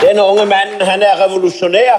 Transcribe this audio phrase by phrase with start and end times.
[0.00, 1.98] Den unge mannen, han är revolutionär.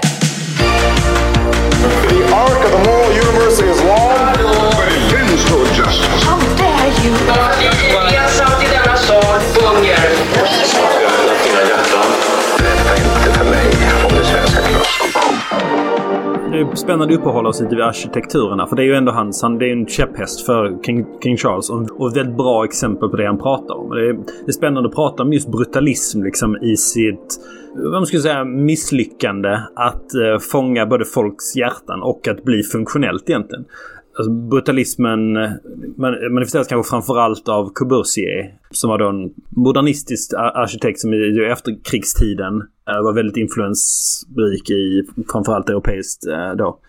[2.10, 4.34] The arc of the moral universe is long,
[4.78, 6.24] but it tends toward justice.
[6.24, 7.87] How dare you!
[16.58, 18.68] Det är spännande att uppehålla oss lite vid arkitekturerna.
[18.68, 21.70] För det är ju ändå hans, han, det är en käpphäst för King, King Charles.
[21.70, 23.90] Och, och ett väldigt bra exempel på det han pratar om.
[23.90, 27.40] Det är, det är spännande att prata om just brutalism liksom i sitt,
[27.76, 33.30] vad man skulle säga, misslyckande att eh, fånga både folks hjärtan och att bli funktionellt
[33.30, 33.66] egentligen.
[34.18, 35.50] Alltså brutalismen eh,
[35.98, 41.48] man- manifesteras kanske framförallt av Corbusier som var då en modernistisk ar- arkitekt som i
[41.52, 42.56] efterkrigstiden
[42.90, 46.80] eh, var väldigt influensrik i framförallt europeiskt eh, då,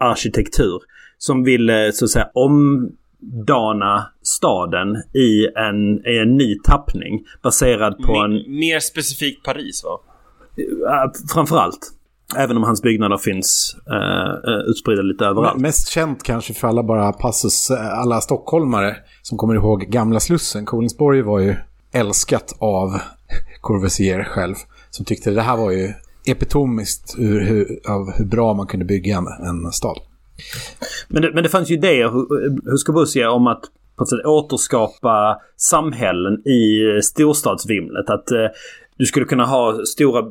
[0.00, 0.80] arkitektur.
[1.18, 8.12] Som ville så att säga omdana staden i en, i en ny tappning baserad på
[8.16, 10.00] en Me- mer specifikt Paris va?
[11.34, 11.78] Framförallt.
[12.36, 15.60] Även om hans byggnader finns uh, utspridda lite överallt.
[15.60, 20.64] Mest känt kanske för alla bara passus, eh, alla stockholmare som kommer ihåg gamla Slussen.
[20.64, 21.54] Kolingsborg var ju
[21.92, 23.00] älskat av
[23.60, 24.54] Corvaisier själv.
[24.90, 25.92] Som tyckte det här var ju
[26.26, 29.98] epitomiskt ur, hur, av hur bra man kunde bygga en, en stad.
[31.08, 33.60] Men, det, men det fanns ju idéer hu- hos Corbusier om att
[33.96, 38.10] på ett sätt återskapa samhällen i storstadsvimlet.
[38.10, 38.46] Att eh,
[38.98, 40.22] du skulle kunna ha stora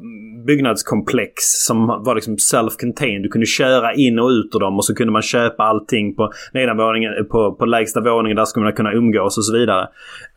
[0.46, 3.24] byggnadskomplex som var liksom self-contained.
[3.24, 6.32] Du kunde köra in och ut ur dem och så kunde man köpa allting på
[6.54, 8.38] nedanvåningen, på, på lägsta våningen.
[8.38, 9.88] Där skulle man kunna umgås och så vidare.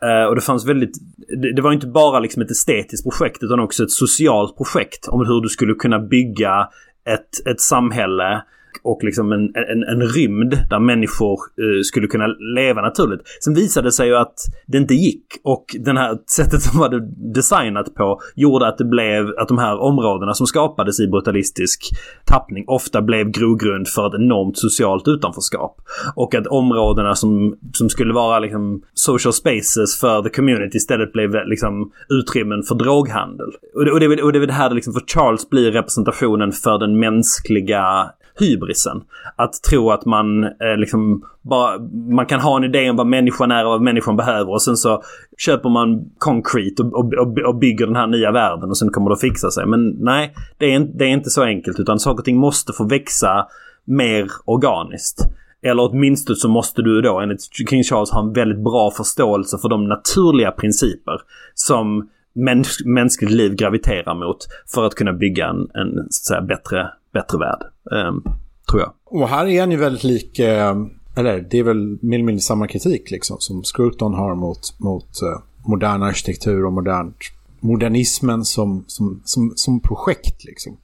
[0.03, 0.97] Uh, och det fanns väldigt...
[1.41, 5.25] Det, det var inte bara liksom ett estetiskt projekt utan också ett socialt projekt om
[5.27, 6.67] hur du skulle kunna bygga
[7.09, 8.41] ett, ett samhälle
[8.83, 13.21] och liksom en, en, en rymd där människor eh, skulle kunna leva naturligt.
[13.43, 14.35] Sen visade det sig ju att
[14.67, 16.89] det inte gick och det här sättet som var
[17.33, 21.81] designat på gjorde att det blev att de här områdena som skapades i brutalistisk
[22.25, 25.81] tappning ofta blev grogrund för ett enormt socialt utanförskap.
[26.15, 31.35] Och att områdena som, som skulle vara liksom social spaces för the community istället blev
[31.35, 33.47] eh, liksom utrymmen för droghandel.
[33.75, 35.71] Och det, och det, och det är väl det här det liksom för Charles blir
[35.71, 39.01] representationen för den mänskliga hybrisen.
[39.35, 41.79] Att tro att man eh, liksom bara,
[42.15, 44.77] man kan ha en idé om vad människan är och vad människan behöver och sen
[44.77, 45.03] så
[45.37, 49.09] köper man concrete och, och, och, och bygger den här nya världen och sen kommer
[49.09, 49.65] det att fixa sig.
[49.65, 52.73] Men nej, det är, inte- det är inte så enkelt utan saker och ting måste
[52.73, 53.45] få växa
[53.85, 55.21] mer organiskt.
[55.63, 59.69] Eller åtminstone så måste du då enligt King Charles ha en väldigt bra förståelse för
[59.69, 61.21] de naturliga principer
[61.53, 64.37] som mäns mänskligt liv graviterar mot
[64.73, 67.61] för att kunna bygga en, en så att säga, bättre, bättre värld.
[67.95, 68.23] Ehm,
[68.69, 68.91] tror jag.
[69.05, 70.75] Och här är han ju väldigt lik, eh,
[71.15, 75.21] eller det är väl mer eller mindre samma kritik liksom som Scruton har mot, mot
[75.21, 77.17] eh, modern arkitektur och modernt,
[77.59, 80.77] modernismen som, som, som, som projekt liksom.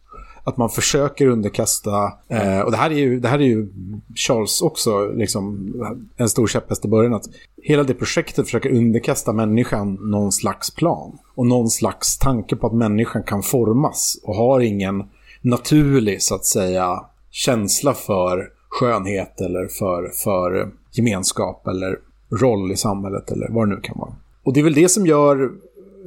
[0.43, 3.67] Att man försöker underkasta, eh, och det här, är ju, det här är ju
[4.15, 5.73] Charles också liksom,
[6.17, 7.29] en stor käpphäst i början, att
[7.63, 11.17] hela det projektet försöker underkasta människan någon slags plan.
[11.35, 15.03] Och någon slags tanke på att människan kan formas och har ingen
[15.41, 21.99] naturlig, så att säga, känsla för skönhet eller för, för gemenskap eller
[22.41, 24.15] roll i samhället eller vad det nu kan vara.
[24.43, 25.51] Och det är väl det som gör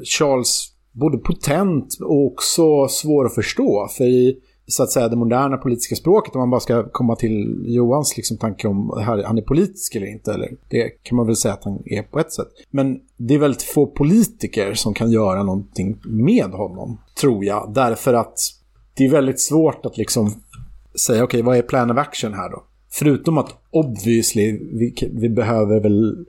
[0.04, 3.88] Charles både potent och också svår att förstå.
[3.96, 7.64] För i så att säga det moderna politiska språket, om man bara ska komma till
[7.66, 11.36] Johans liksom, tanke om här, han är politisk eller inte, eller det kan man väl
[11.36, 12.48] säga att han är på ett sätt.
[12.70, 17.72] Men det är väldigt få politiker som kan göra någonting med honom, tror jag.
[17.74, 18.38] Därför att
[18.96, 20.42] det är väldigt svårt att liksom
[21.06, 22.64] säga, okej, vad är plan of action här då?
[22.90, 26.26] Förutom att obviously, vi, vi behöver väl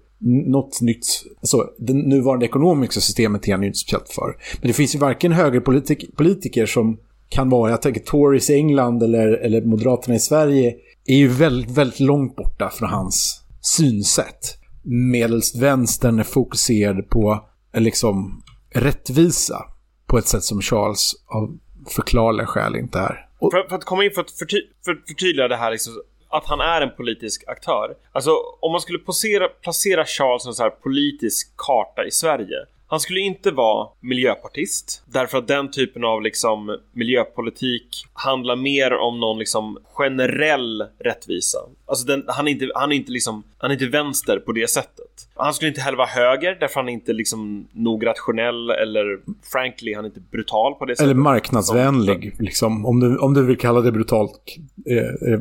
[0.47, 1.05] något nytt.
[1.41, 4.37] Alltså, det nuvarande ekonomiska systemet är han ju inte speciellt för.
[4.61, 6.97] Men det finns ju varken högerpolitiker som
[7.29, 10.75] kan vara, jag tänker Tories i England eller, eller Moderaterna i Sverige,
[11.05, 14.57] är ju väldigt, väldigt långt borta från hans synsätt.
[14.83, 18.43] Medelst vänstern är fokuserad på eh, liksom
[18.73, 19.61] rättvisa
[20.07, 21.57] på ett sätt som Charles av
[21.89, 23.27] förklarliga skäl inte är.
[23.39, 25.93] Och, För, för att komma in för att förty för, förtydliga det här liksom,
[26.29, 27.95] att han är en politisk aktör.
[28.11, 32.57] Alltså om man skulle posera, placera Charles som en så här politisk karta i Sverige.
[32.87, 39.19] Han skulle inte vara miljöpartist därför att den typen av liksom miljöpolitik handlar mer om
[39.19, 41.57] någon liksom generell rättvisa.
[41.85, 44.69] Alltså den, han är inte, han är inte liksom, han är inte vänster på det
[44.69, 45.27] sättet.
[45.35, 49.19] Han skulle inte heller vara höger därför han är inte liksom nog rationell eller
[49.51, 51.03] frankly han är inte brutal på det sättet.
[51.03, 52.85] eller marknadsvänlig, liksom.
[52.85, 54.97] Om du, om du vill kalla det brutalt eh,
[55.33, 55.39] eh,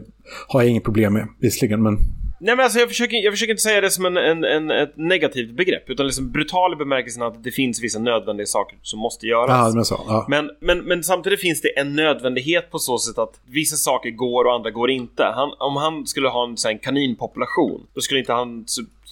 [0.49, 1.82] har jag inget problem med, visserligen.
[1.82, 1.99] Men
[2.44, 4.96] Nej men alltså jag försöker, jag försöker inte säga det som en, en, en, ett
[4.96, 9.26] negativt begrepp utan liksom brutal i bemärkelsen att det finns vissa nödvändiga saker som måste
[9.26, 9.69] göras.
[9.69, 10.00] Ja, men så.
[10.08, 10.26] Ja.
[10.29, 14.44] Men, men, men samtidigt finns det en nödvändighet på så sätt att vissa saker går
[14.44, 15.25] och andra går inte.
[15.35, 18.64] Han, om han skulle ha en, så här, en kaninpopulation, då skulle inte han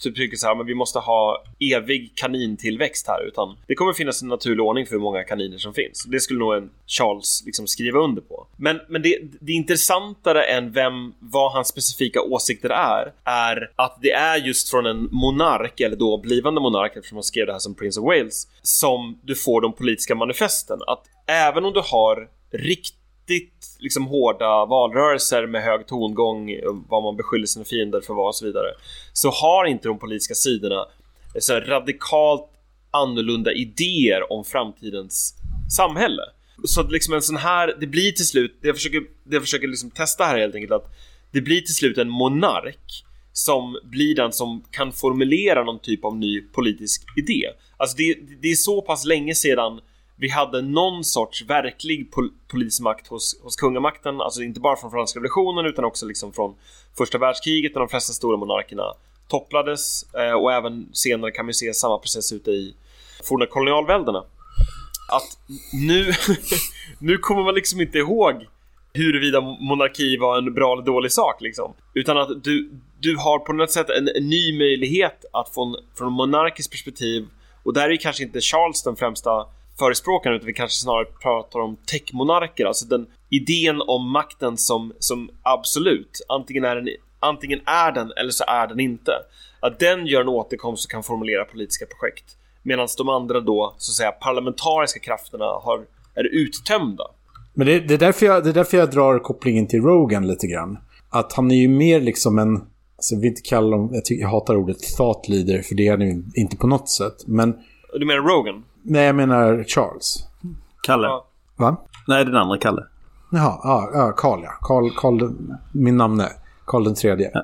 [0.02, 4.22] typ tycker så här, men vi måste ha evig kanintillväxt här, utan det kommer finnas
[4.22, 6.04] en naturlig ordning för hur många kaniner som finns.
[6.04, 8.46] Det skulle nog en Charles liksom skriva under på.
[8.56, 14.12] Men, men det, det intressantare än vem, vad hans specifika åsikter är, är att det
[14.12, 17.74] är just från en monark, eller då blivande monark, eftersom han skrev det här som
[17.74, 20.78] Prince of Wales, som du får de politiska manifesten.
[20.86, 22.28] Att även om du har
[23.32, 26.50] riktigt liksom hårda valrörelser med hög tongång,
[26.88, 28.68] vad man beskyller sina fiender för vad och så vidare,
[29.12, 30.86] så har inte de politiska sidorna
[31.34, 32.48] eh, så här radikalt
[32.90, 35.34] annorlunda idéer om framtidens
[35.76, 36.22] samhälle.
[36.64, 39.42] Så att liksom en sån här, det blir till slut, det jag försöker, det jag
[39.42, 40.94] försöker liksom testa här helt enkelt, att
[41.32, 46.16] det blir till slut en monark som blir den som kan formulera någon typ av
[46.16, 47.46] ny politisk idé.
[47.76, 49.80] Alltså det, det är så pass länge sedan
[50.22, 55.18] vi hade någon sorts verklig pol polismakt hos, hos kungamakten, alltså inte bara från franska
[55.18, 56.54] revolutionen utan också liksom från
[56.98, 58.82] första världskriget när de flesta stora monarkerna
[59.28, 62.74] topplades eh, och även senare kan vi se samma process ute i
[63.24, 64.24] forna kolonialväldena.
[65.12, 65.38] Att
[65.72, 66.12] nu,
[66.98, 68.46] nu kommer man liksom inte ihåg
[68.92, 71.74] huruvida monarki var en bra eller dålig sak liksom.
[71.94, 72.70] Utan att du,
[73.00, 77.26] du har på något sätt en, en ny möjlighet att från, från monarkiskt perspektiv
[77.62, 79.46] och där är kanske inte Charles den främsta
[79.78, 85.30] förespråkaren utan vi kanske snarare pratar om techmonarker, alltså den idén om makten som, som
[85.42, 86.88] absolut, antingen är, den,
[87.20, 89.12] antingen är den eller så är den inte.
[89.60, 92.24] Att den gör en återkomst och kan formulera politiska projekt.
[92.62, 97.04] Medan de andra då, så att säga, parlamentariska krafterna har, är uttömda.
[97.54, 100.46] Men det, det, är därför jag, det är därför jag drar kopplingen till Rogan lite
[100.46, 100.78] grann.
[101.10, 102.56] Att han är ju mer liksom en...
[102.96, 103.90] Alltså vill inte kalla dem...
[103.92, 106.88] Jag, tycker, jag hatar ordet thought leader, för det är han ju inte på något
[106.88, 107.16] sätt.
[107.26, 107.54] Men...
[107.92, 108.64] Du menar Rogan?
[108.82, 110.26] Nej, jag menar Charles.
[110.82, 111.06] Kalle.
[111.06, 111.26] Ja.
[111.56, 111.76] Va?
[112.08, 112.86] Nej, den andra Kalle.
[113.32, 114.50] Jaha, ja, ja Karl ja.
[114.60, 115.32] Karl, Karl,
[115.72, 116.28] min namne.
[116.64, 117.30] Karl den tredje.
[117.34, 117.40] Ja.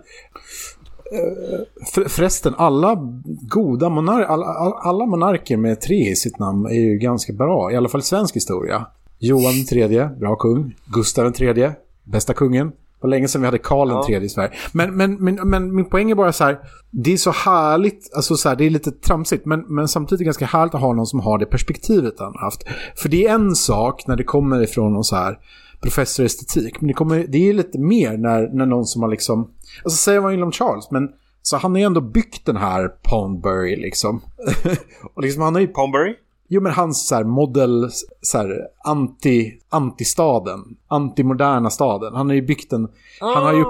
[1.13, 1.61] Eh,
[1.95, 2.97] För, förresten, alla
[3.49, 4.47] goda monarker, alla,
[4.83, 7.73] alla monarker med tre i sitt namn är ju ganska bra.
[7.73, 8.87] I alla fall i svensk historia.
[9.19, 10.75] Johan den tredje, bra kung.
[10.87, 11.75] Gustav den tredje,
[12.05, 12.73] bästa kungen.
[13.01, 14.51] Det var länge sedan vi hade Karl den tredje i Sverige.
[14.73, 16.59] Men, men, men, men min poäng är bara så här.
[16.91, 19.47] Det är så härligt, alltså så här, det är lite tramsigt.
[19.47, 22.63] Men, men samtidigt ganska härligt att ha någon som har det perspektivet han har haft.
[22.97, 25.39] För det är en sak när det kommer ifrån någon så här
[25.81, 26.81] professor i estetik.
[26.81, 29.51] Men det, kommer, det är lite mer när, när någon som har liksom...
[29.85, 31.09] Alltså säger man ju om Charles, men
[31.43, 34.21] så han har ju ändå byggt den här Poundbury liksom.
[35.15, 35.67] och liksom han har ju...
[35.67, 36.15] Pombury?
[36.51, 37.89] Jo men hans så här modell,
[38.23, 42.15] så här anti, antistaden, antimoderna staden.
[42.15, 42.89] Han har ju byggt en,
[43.21, 43.65] han har ju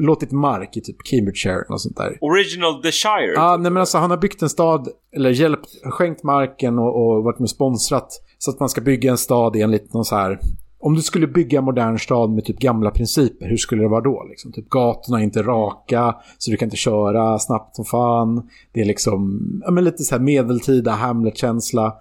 [0.00, 2.18] låtit mark i typ Cambridgeshire och sånt där.
[2.20, 3.32] Original The Shire?
[3.34, 7.24] Ja, nej men alltså han har byggt en stad, eller hjälpt, skänkt marken och, och
[7.24, 8.08] varit med och sponsrat.
[8.38, 10.38] Så att man ska bygga en stad enligt någon så här...
[10.78, 14.00] Om du skulle bygga en modern stad med typ gamla principer, hur skulle det vara
[14.00, 14.24] då?
[14.28, 14.52] Liksom?
[14.52, 18.48] Typ gatorna är inte raka, så du kan inte köra snabbt som fan.
[18.72, 21.94] Det är liksom, ja men lite så här medeltida Hamlet-känsla.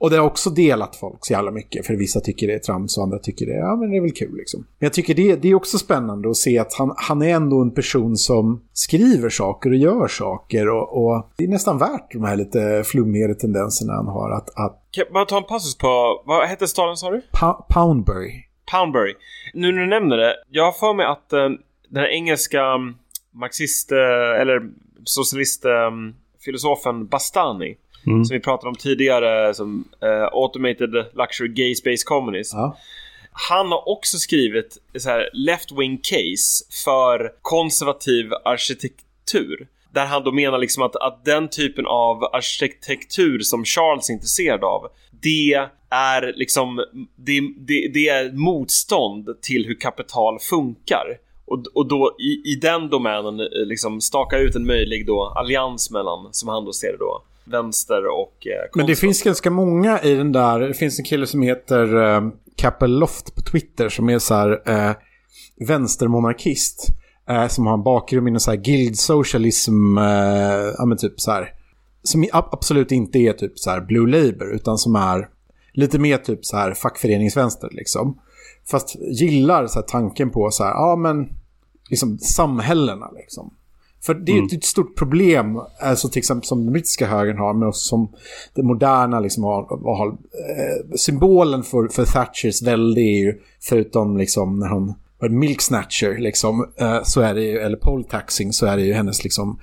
[0.00, 1.86] Och det har också delat folk så jävla mycket.
[1.86, 4.12] För vissa tycker det är trams och andra tycker det, ja, men det är väl
[4.12, 4.36] kul.
[4.36, 4.60] Liksom.
[4.78, 7.60] Men jag tycker det, det är också spännande att se att han, han är ändå
[7.60, 10.68] en person som skriver saker och gör saker.
[10.68, 14.30] Och, och det är nästan värt de här lite flummigare tendenserna han har.
[14.30, 17.22] Att, att Kan jag bara ta en passus på, vad hette staden sa du?
[17.32, 18.32] Pa- Poundbury.
[18.72, 19.14] Poundbury.
[19.54, 21.48] Nu när du nämner det, jag har för mig att eh,
[21.88, 22.94] den här engelska mm,
[23.32, 24.60] marxist, eh, eller
[25.04, 25.90] socialist eh,
[26.44, 32.52] filosofen Bastani, som vi pratade om tidigare som eh, Automated Luxury Gay Space Communist.
[32.54, 32.76] Ja.
[33.32, 39.68] Han har också skrivit så här left-wing case för konservativ arkitektur.
[39.92, 44.64] Där han då menar liksom att, att den typen av arkitektur som Charles är intresserad
[44.64, 44.86] av,
[45.22, 46.84] det är liksom,
[47.16, 51.18] det, det, det är motstånd till hur kapital funkar.
[51.44, 55.90] Och, och då i, i den domänen eh, liksom staka ut en möjlig då allians
[55.90, 60.00] mellan, som han då ser det då, vänster och eh, Men det finns ganska många
[60.00, 60.60] i den där.
[60.60, 64.96] Det finns en kille som heter uh, Loft på Twitter som är så här uh,
[65.66, 66.88] vänstermonarkist.
[67.28, 71.30] eh, som har en bakgrund inom så här guild socialism, uh, ja men typ så
[71.30, 71.48] här.
[72.02, 75.28] Som absolut inte är typ så här blue labor utan som är
[75.72, 78.20] lite mer typ så här fackföreningsvänster liksom.
[78.70, 81.28] Fast gillar så här tanken på så här, ja men
[81.90, 83.54] liksom samhällena liksom.
[84.02, 87.54] För det är ju ett stort problem, alltså till exempel som den brittiska högern har,
[87.54, 88.12] men också som
[88.54, 89.62] det moderna liksom har,
[89.96, 93.34] har eh, symbolen för, för Thatchers välde är ju,
[93.68, 94.94] förutom liksom när hon
[95.30, 98.92] milk snatcher liksom, eh, så är det ju, eller pole taxing, så är det ju
[98.92, 99.58] hennes liksom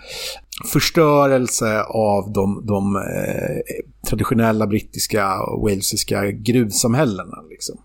[0.74, 3.76] förstörelse av de, de eh,
[4.08, 7.38] traditionella brittiska och walesiska gruvsamhällena.
[7.50, 7.78] Liksom.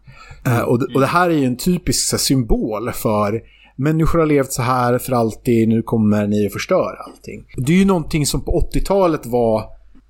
[0.47, 3.43] Eh, och, det- och det här är ju en typisk här, symbol för
[3.83, 7.47] människor har levt så här för alltid, nu kommer ni att förstöra allting.
[7.57, 9.65] Det är ju någonting som på 80-talet var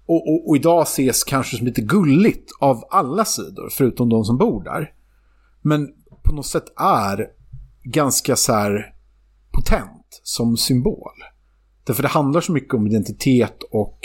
[0.07, 4.39] och, och, och idag ses kanske som lite gulligt av alla sidor, förutom de som
[4.39, 4.91] bor där.
[5.63, 5.89] Men
[6.23, 7.27] på något sätt är
[7.85, 8.95] ganska så här
[9.53, 11.13] potent som symbol.
[11.85, 13.99] Därför det handlar så mycket om identitet och,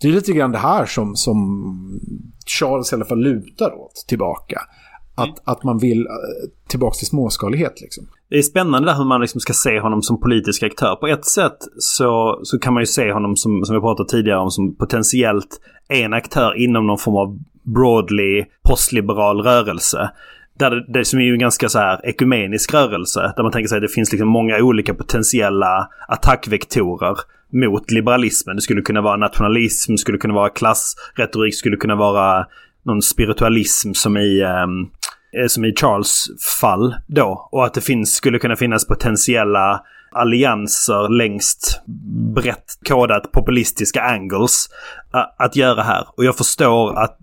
[0.00, 2.00] Det är lite grann det här som, som
[2.46, 4.60] Charles i alla fall lutar åt tillbaka.
[5.14, 8.06] Att, att man vill eh, tillbaka till småskalighet liksom.
[8.30, 10.96] Det är spännande där hur man liksom ska se honom som politisk aktör.
[10.96, 14.38] På ett sätt så, så kan man ju se honom som, som vi pratade tidigare
[14.38, 20.10] om, som potentiellt en aktör inom någon form av broadly postliberal rörelse.
[20.58, 23.32] Där det, det som är ju en ganska så här ekumenisk rörelse.
[23.36, 27.16] Där man tänker sig att det finns liksom många olika potentiella attackvektorer
[27.52, 28.56] mot liberalismen.
[28.56, 32.46] Det skulle kunna vara nationalism, skulle kunna vara klassretorik, skulle kunna vara
[32.84, 34.88] någon spiritualism som i ehm,
[35.40, 36.26] eh, som i Charles
[36.60, 37.48] fall då.
[37.52, 39.82] Och att det finns, skulle kunna finnas potentiella
[40.12, 41.82] allianser längst
[42.34, 44.68] brett kodat populistiska angles
[45.36, 46.06] att göra här.
[46.16, 47.18] Och jag förstår att,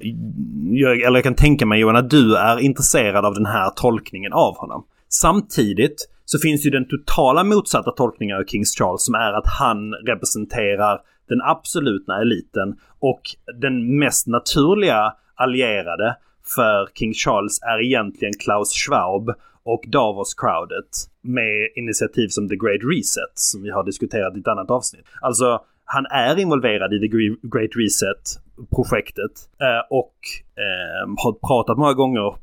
[0.71, 4.33] jag, eller jag kan tänka mig Johan att du är intresserad av den här tolkningen
[4.33, 4.85] av honom.
[5.09, 9.93] Samtidigt så finns ju den totala motsatta tolkningen av Kings Charles som är att han
[9.93, 13.21] representerar den absoluta eliten och
[13.61, 16.15] den mest naturliga allierade
[16.55, 23.33] för King Charles är egentligen Klaus Schwab och Davos-crowdet med initiativ som The Great Reset
[23.33, 25.05] som vi har diskuterat i ett annat avsnitt.
[25.21, 25.61] Alltså,
[25.91, 27.07] han är involverad i The
[27.53, 30.15] Great Reset-projektet eh, och
[30.63, 32.35] ehm, har pratat många gånger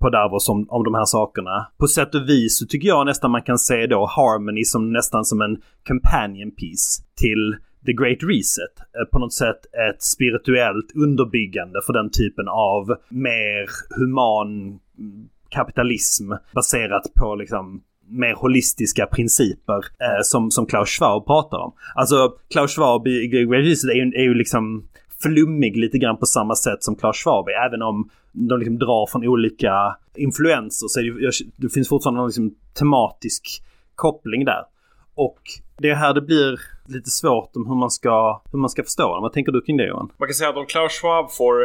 [0.00, 1.66] på, Davos om, om de här sakerna.
[1.78, 5.24] På sätt och vis så tycker jag nästan man kan se då Harmony som nästan
[5.24, 8.74] som en companion piece till The Great Reset.
[8.78, 9.60] Eh, på något sätt
[9.90, 14.78] ett spirituellt underbyggande för den typen av mer human
[15.48, 21.72] kapitalism baserat på liksom mer holistiska principer eh, som, som Klaus Schwab pratar om.
[21.94, 24.88] Alltså Klaus Schwab i The är ju, är ju liksom
[25.22, 27.66] flummig lite grann på samma sätt som Klaus Schwab är.
[27.66, 32.28] Även om de liksom drar från olika influenser så är det, det finns fortfarande någon
[32.28, 33.62] liksom tematisk
[33.94, 34.62] koppling där.
[35.14, 35.40] Och
[35.78, 39.14] det är här det blir lite svårt om hur man ska, hur man ska förstå
[39.14, 39.22] den.
[39.22, 40.10] Vad tänker du kring det Johan?
[40.18, 41.56] Man kan säga att om Klaus Schwab får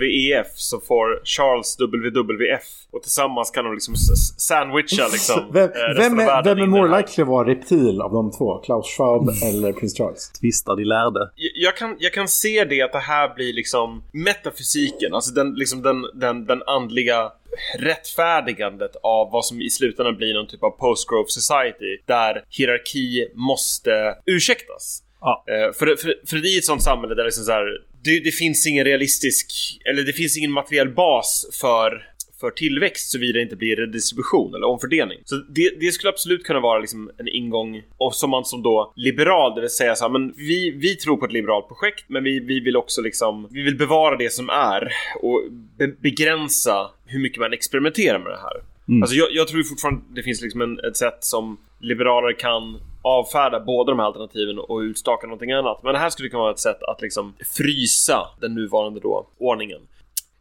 [0.00, 2.62] WEF så får Charles WWF.
[2.90, 3.94] Och tillsammans kan de liksom
[4.38, 8.30] sandwicha liksom Vem, eh, vem, är, vem är more likely att vara reptil av de
[8.32, 8.58] två?
[8.58, 10.32] Klaus Schwab eller Prince Charles?
[10.40, 11.20] Tvistar de lärde.
[11.36, 15.54] Jag- Jag kan, jag kan se det att det här blir liksom metafysiken, alltså den,
[15.54, 17.32] liksom den, den, den andliga
[17.78, 24.14] rättfärdigandet av vad som i slutändan blir någon typ av post-growth society där hierarki måste
[24.26, 25.02] ursäktas.
[25.20, 25.44] Ja.
[25.48, 27.66] Eh, för, för, för det är ett sånt samhälle där liksom så här,
[28.04, 29.46] det, det finns ingen realistisk,
[29.84, 34.66] eller det finns ingen materiell bas för för tillväxt såvida det inte blir redistribution eller
[34.66, 35.18] omfördelning.
[35.24, 38.92] Så det, det skulle absolut kunna vara liksom en ingång och som man som då
[38.96, 42.24] liberal, det vill säga så här, men vi, vi tror på ett liberalt projekt men
[42.24, 45.42] vi, vi vill också liksom, vi vill bevara det som är och
[45.78, 48.62] be, begränsa hur mycket man experimenterar med det här.
[49.02, 53.60] Alltså jag, jag tror fortfarande det finns liksom en, ett sätt som liberaler kan avfärda
[53.60, 55.82] båda de här alternativen och utstaka någonting annat.
[55.82, 59.80] Men det här skulle kunna vara ett sätt att liksom frysa den nuvarande då ordningen.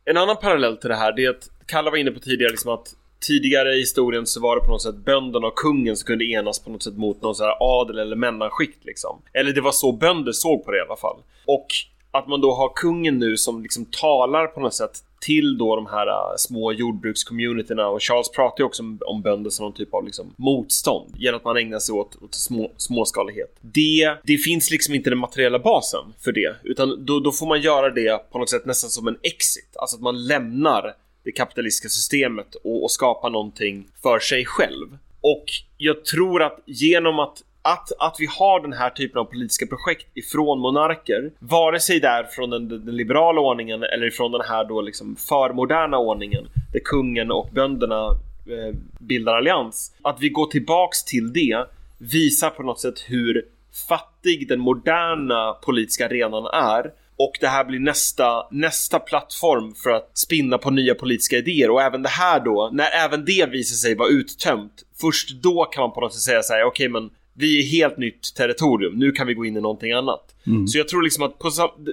[0.06, 2.72] En annan parallell till det här det är att Kalle var inne på tidigare liksom
[2.72, 6.26] att Tidigare i historien så var det på något sätt bönderna och kungen som kunde
[6.26, 9.22] enas på något sätt mot någon sån här adel eller mellanskikt liksom.
[9.34, 11.18] Eller det var så bönder såg på det i alla fall.
[11.46, 11.68] Och
[12.12, 15.86] att man då har kungen nu som liksom talar på något sätt till då de
[15.86, 19.94] här uh, små jordbrukscommunityna och Charles pratar ju också om, om bönder som någon typ
[19.94, 23.58] av liksom motstånd genom att man ägnar sig åt, åt små, småskalighet.
[23.62, 27.62] Det, det finns liksom inte den materiella basen för det utan då, då får man
[27.62, 31.90] göra det på något sätt nästan som en exit, alltså att man lämnar det kapitalistiska
[31.90, 34.98] systemet och, och skapar någonting för sig själv.
[35.22, 35.46] Och
[35.78, 40.08] jag tror att genom att att, att vi har den här typen av politiska projekt
[40.14, 44.66] ifrån monarker, vare sig det är från den, den liberala ordningen eller ifrån den här
[44.66, 48.06] då liksom förmoderna ordningen där kungen och bönderna
[48.46, 49.96] eh, bildar allians.
[50.02, 51.66] Att vi går tillbaks till det
[51.98, 53.46] visar på något sätt hur
[53.88, 60.18] fattig den moderna politiska arenan är och det här blir nästa, nästa plattform för att
[60.18, 63.96] spinna på nya politiska idéer och även det här då, när även det visar sig
[63.96, 67.10] vara uttömt, först då kan man på något sätt säga så här: okej okay, men
[67.38, 70.36] vi är helt nytt territorium, nu kan vi gå in i någonting annat.
[70.48, 70.68] Mm.
[70.68, 71.50] Så jag tror liksom att på,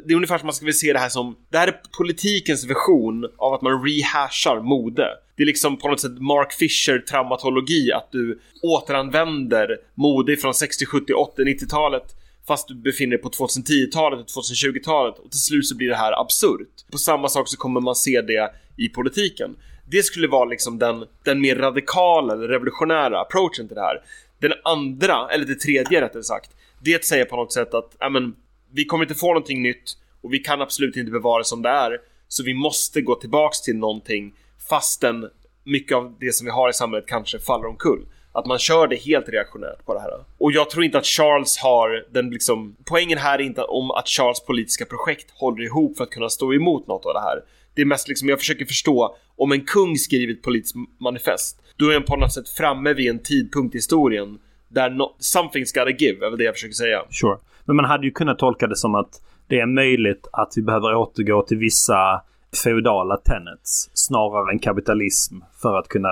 [0.07, 3.25] det är ungefär som man ska se det här som, det här är politikens version
[3.39, 5.07] av att man rehashar mode.
[5.37, 10.87] Det är liksom på något sätt Mark Fisher traumatologi, att du återanvänder mode från 60,
[10.87, 15.77] 70, 80, 90-talet fast du befinner dig på 2010-talet och 2020-talet och till slut så
[15.77, 16.91] blir det här absurt.
[16.93, 19.57] På samma sak så kommer man se det i politiken.
[19.91, 23.99] Det skulle vara liksom den, den mer radikala eller revolutionära approachen till det här.
[24.43, 27.97] Den andra, eller det tredje rättare sagt, det är att säga på något sätt att
[27.99, 28.37] ja, men,
[28.75, 31.69] vi kommer inte få någonting nytt och vi kan absolut inte bevara det som det
[31.69, 31.99] är.
[32.29, 34.35] Så vi måste gå tillbaks till någonting
[34.69, 35.29] fastän
[35.65, 38.07] mycket av det som vi har i samhället kanske faller omkull.
[38.33, 40.25] Att man kör det helt reaktionärt på det här.
[40.39, 42.77] Och jag tror inte att Charles har den liksom...
[42.85, 46.55] Poängen här är inte om att Charles politiska projekt håller ihop för att kunna stå
[46.55, 47.43] emot något av det här.
[47.75, 51.89] Det är mest liksom, jag försöker förstå, om en kung skriver ett politiskt manifest, då
[51.89, 55.91] är han på något sätt framme vid en tidpunkt i historien där no something's gotta
[55.91, 57.03] give, är väl det jag försöker säga.
[57.11, 57.37] Sure.
[57.65, 60.95] Men man hade ju kunnat tolka det som att det är möjligt att vi behöver
[60.95, 62.23] återgå till vissa
[62.65, 66.09] feudala tenets snarare än kapitalism för att kunna,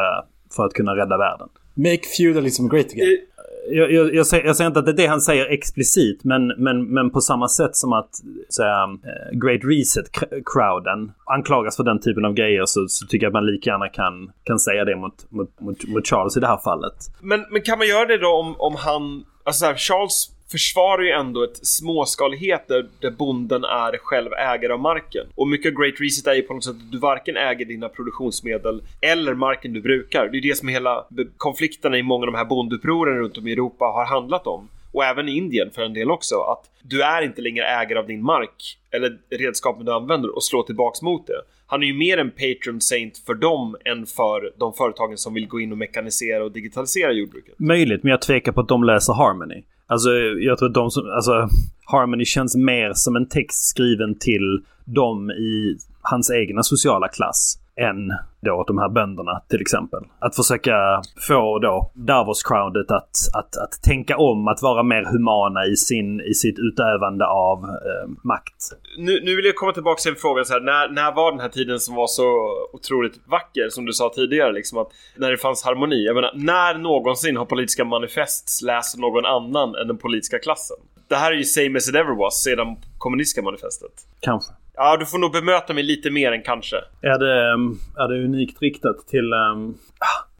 [0.57, 1.49] för att kunna rädda världen.
[1.75, 3.19] Make feudalism great again.
[3.69, 6.47] Jag, jag, jag, säger, jag, säger, inte att det är det han säger explicit men,
[6.47, 8.11] men, men på samma sätt som att
[8.55, 13.35] säga, eh, Great Reset-crowden anklagas för den typen av grejer så, så, tycker jag att
[13.35, 16.61] man lika gärna kan, kan säga det mot, mot, mot, mot Charles i det här
[16.65, 16.95] fallet.
[17.21, 19.25] Men, men kan man göra det då om, om han...
[19.45, 24.81] Alltså här, Charles försvarar ju ändå ett småskalighet där, där bonden är själv ägare av
[24.81, 25.27] marken.
[25.35, 27.89] Och mycket av Great Reset är ju på något sätt att du varken äger dina
[27.89, 30.29] produktionsmedel eller marken du brukar.
[30.29, 33.53] Det är det som hela konflikterna i många av de här bondupproren runt om i
[33.53, 34.69] Europa har handlat om.
[34.93, 36.35] Och även i Indien för en del också.
[36.35, 40.63] Att du är inte längre ägare av din mark eller redskapen du använder och slår
[40.63, 41.43] tillbaks mot det.
[41.67, 45.49] Han är ju mer en patron saint för dem än för de företagen som vill
[45.49, 47.55] gå in och mekanisera och digitalisera jordbruket.
[47.59, 49.63] Möjligt, men jag tvekar på att de läser Harmony.
[49.91, 51.49] Alltså jag tror att de som, alltså
[51.85, 58.13] Harmony känns mer som en text skriven till dem i hans egna sociala klass än
[58.41, 60.01] då de här bönderna till exempel.
[60.19, 65.77] Att försöka få då Davos-crowdet att, att, att tänka om, att vara mer humana i,
[65.77, 68.61] sin, i sitt utövande av eh, makt.
[68.99, 71.41] Nu, nu vill jag komma tillbaka till en fråga så här, när, när var den
[71.41, 75.39] här tiden som var så otroligt vacker som du sa tidigare liksom att när det
[75.39, 76.05] fanns harmoni.
[76.05, 80.77] Jag menar, när någonsin har politiska manifest läst någon annan än den politiska klassen?
[81.09, 83.93] Det här är ju same as it ever was sedan kommunistiska manifestet.
[84.21, 84.53] Kanske.
[84.83, 86.77] Ja, du får nog bemöta mig lite mer än kanske.
[87.01, 89.33] Är det, ehm, är det unikt riktat till...
[89.33, 89.75] Um,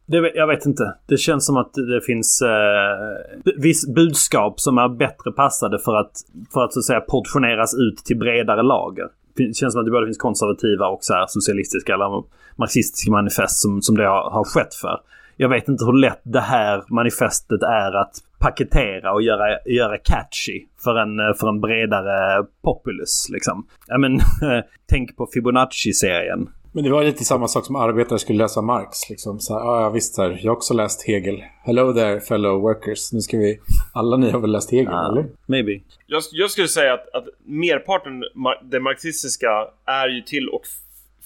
[0.07, 0.95] det, jag vet inte.
[1.07, 6.13] Det känns som att det finns eh, viss budskap som är bättre passade för att,
[6.53, 9.09] för att så att säga portioneras ut till bredare lager.
[9.37, 12.25] Det känns som att det både finns konservativa och så socialistiska eller
[12.57, 15.01] marxistiska manifest som, som det har, har skett för.
[15.37, 20.67] Jag vet inte hur lätt det här manifestet är att paketera och göra, göra catchy
[20.85, 23.29] för en, för en bredare populus.
[23.31, 23.67] Liksom.
[23.87, 24.19] Ja, men,
[24.89, 26.49] tänk på Fibonacci-serien.
[26.73, 29.11] Men det var lite samma sak som arbetare skulle läsa Marx.
[29.11, 29.41] Liksom.
[29.41, 31.43] Så, ah, ja, visst, här, jag har också läst Hegel.
[31.65, 33.13] Hello there fellow workers.
[33.13, 33.61] Nu ska vi...
[33.93, 35.27] Alla ni har väl läst Hegel, ah, eller?
[35.47, 35.81] Maybe.
[36.07, 38.25] Jag, jag skulle säga att, att merparten,
[38.71, 39.49] det marxistiska,
[39.87, 40.63] är ju till och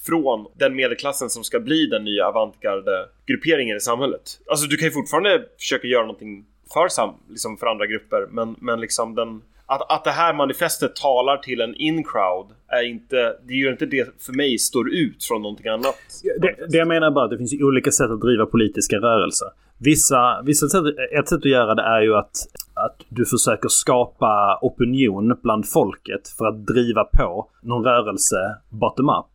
[0.07, 4.40] från den medelklassen som ska bli den nya avantgarde grupperingen i samhället.
[4.51, 8.57] Alltså du kan ju fortfarande försöka göra någonting för, sam, liksom för andra grupper men,
[8.59, 13.55] men liksom den att, att det här manifestet talar till en in-crowd är inte, det
[13.55, 15.97] gör inte det för mig står ut från någonting annat.
[16.40, 19.49] Det, det jag menar bara att det finns olika sätt att driva politiska rörelser.
[19.79, 20.85] Vissa, vissa sätt,
[21.19, 22.37] ett sätt att göra det är ju att,
[22.75, 29.34] att du försöker skapa opinion bland folket för att driva på någon rörelse bottom-up.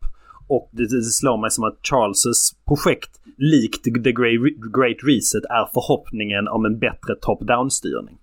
[0.50, 4.12] Och det, det slår mig som att Charles projekt, likt The
[4.78, 8.18] Great Reset, är förhoppningen om en bättre top-down-styrning.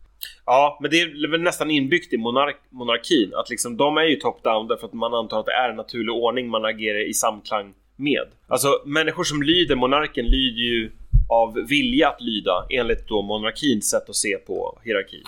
[0.47, 4.17] Ja, men det är väl nästan inbyggt i monark monarkin att liksom de är ju
[4.17, 7.75] top-down därför att man antar att det är en naturlig ordning man agerar i samklang
[7.97, 8.27] med.
[8.47, 10.91] Alltså människor som lyder monarken lyder ju
[11.29, 15.23] av vilja att lyda enligt då monarkins sätt att se på hierarki.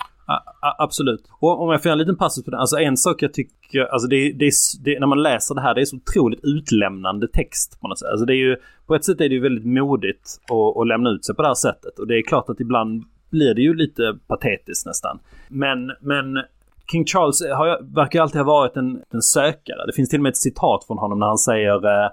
[0.77, 1.23] Absolut.
[1.39, 2.57] Och om jag får en liten passus på det.
[2.57, 4.51] Alltså en sak jag tycker, alltså det, det,
[4.83, 8.09] det, när man läser det här, det är så otroligt utlämnande text på något sätt.
[8.09, 8.55] Alltså det är ju,
[8.87, 11.47] på ett sätt är det ju väldigt modigt att, att lämna ut sig på det
[11.47, 11.99] här sättet.
[11.99, 15.19] Och det är klart att ibland blir det ju lite patetiskt nästan.
[15.47, 16.43] Men, men
[16.91, 19.85] King Charles har, verkar alltid ha varit en, en sökare.
[19.85, 22.11] Det finns till och med ett citat från honom när han säger eh,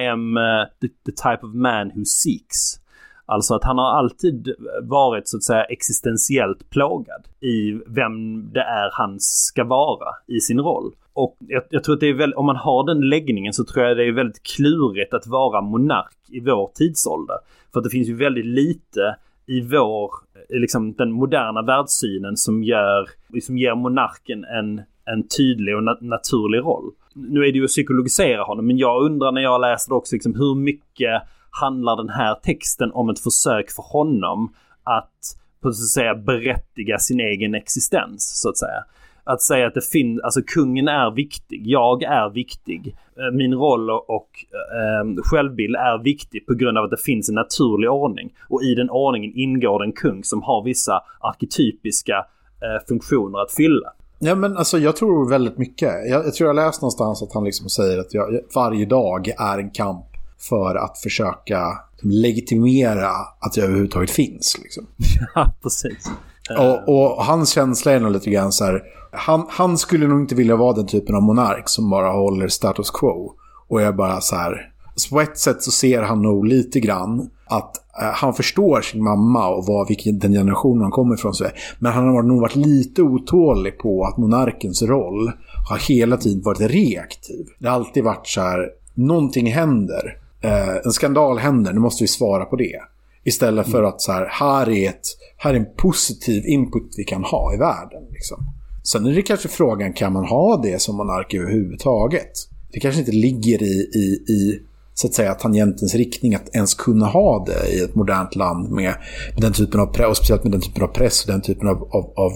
[0.00, 2.87] I am eh, the, the type of man who seeks.
[3.30, 8.90] Alltså att han har alltid varit så att säga existentiellt plågad i vem det är
[8.92, 10.92] han ska vara i sin roll.
[11.12, 13.84] Och jag, jag tror att det är väldigt, om man har den läggningen så tror
[13.84, 17.36] jag det är väldigt klurigt att vara monark i vår tidsålder.
[17.72, 20.12] För att det finns ju väldigt lite i vår,
[20.50, 23.08] eh, liksom den moderna världssynen som gör,
[23.42, 26.90] som ger monarken en, en tydlig och na naturlig roll.
[27.14, 30.14] Nu är det ju att psykologisera honom men jag undrar när jag läser det också
[30.14, 35.82] liksom hur mycket handlar den här texten om ett försök för honom att på så
[35.82, 38.84] att säga berättiga sin egen existens så att säga.
[39.24, 42.96] Att säga att det finns, alltså kungen är viktig, jag är viktig.
[43.16, 47.28] Eh, min roll och, och eh, självbild är viktig på grund av att det finns
[47.28, 48.34] en naturlig ordning.
[48.48, 52.16] Och i den ordningen ingår en kung som har vissa arketypiska
[52.62, 53.92] eh, funktioner att fylla.
[54.18, 55.88] Ja, men alltså jag tror väldigt mycket.
[56.10, 59.58] Jag, jag tror jag läst någonstans att han liksom säger att jag, varje dag är
[59.58, 60.07] en kamp
[60.38, 64.58] för att försöka legitimera att jag överhuvudtaget finns.
[64.62, 64.86] Liksom.
[65.34, 66.10] Ja, precis.
[66.58, 70.34] Och, och, hans känsla är nog lite grann så här, han, han, skulle nog inte
[70.34, 73.32] vilja vara den typen av monark som bara håller status quo.
[73.68, 77.30] Och är bara så här, så på ett sätt så ser han nog lite grann
[77.46, 81.34] att eh, han förstår sin mamma och vad, vilken, den generationen han kommer ifrån.
[81.34, 81.52] Så är.
[81.78, 85.32] Men han har nog varit lite otålig på att monarkens roll
[85.68, 87.46] har hela tiden varit reaktiv.
[87.58, 92.08] Det har alltid varit så här, någonting händer eh, en skandal händer, nu måste vi
[92.08, 92.80] svara på det.
[93.24, 97.24] Istället för att så här, här är, ett, här är en positiv input vi kan
[97.24, 98.02] ha i världen.
[98.10, 98.38] Liksom.
[98.84, 102.32] Sen är det kanske frågan, kan man ha det som monark överhuvudtaget?
[102.72, 104.62] Det kanske inte ligger i, i, i
[104.94, 108.94] så att säga tangentens riktning att ens kunna ha det i ett modernt land med,
[109.32, 111.68] med den typen av press, och speciellt med den typen av press och den typen
[111.68, 112.32] av, av, av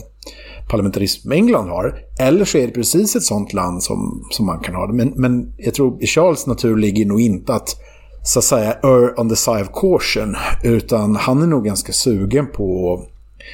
[0.68, 1.98] parlamentarism England har.
[2.20, 4.92] Eller så är det precis ett sånt land som, som man kan ha det.
[4.92, 7.76] Men, men jag tror i Charles natur ligger nog inte att
[8.24, 10.36] så att säga er on the side of caution.
[10.64, 12.98] Utan han är nog ganska sugen på...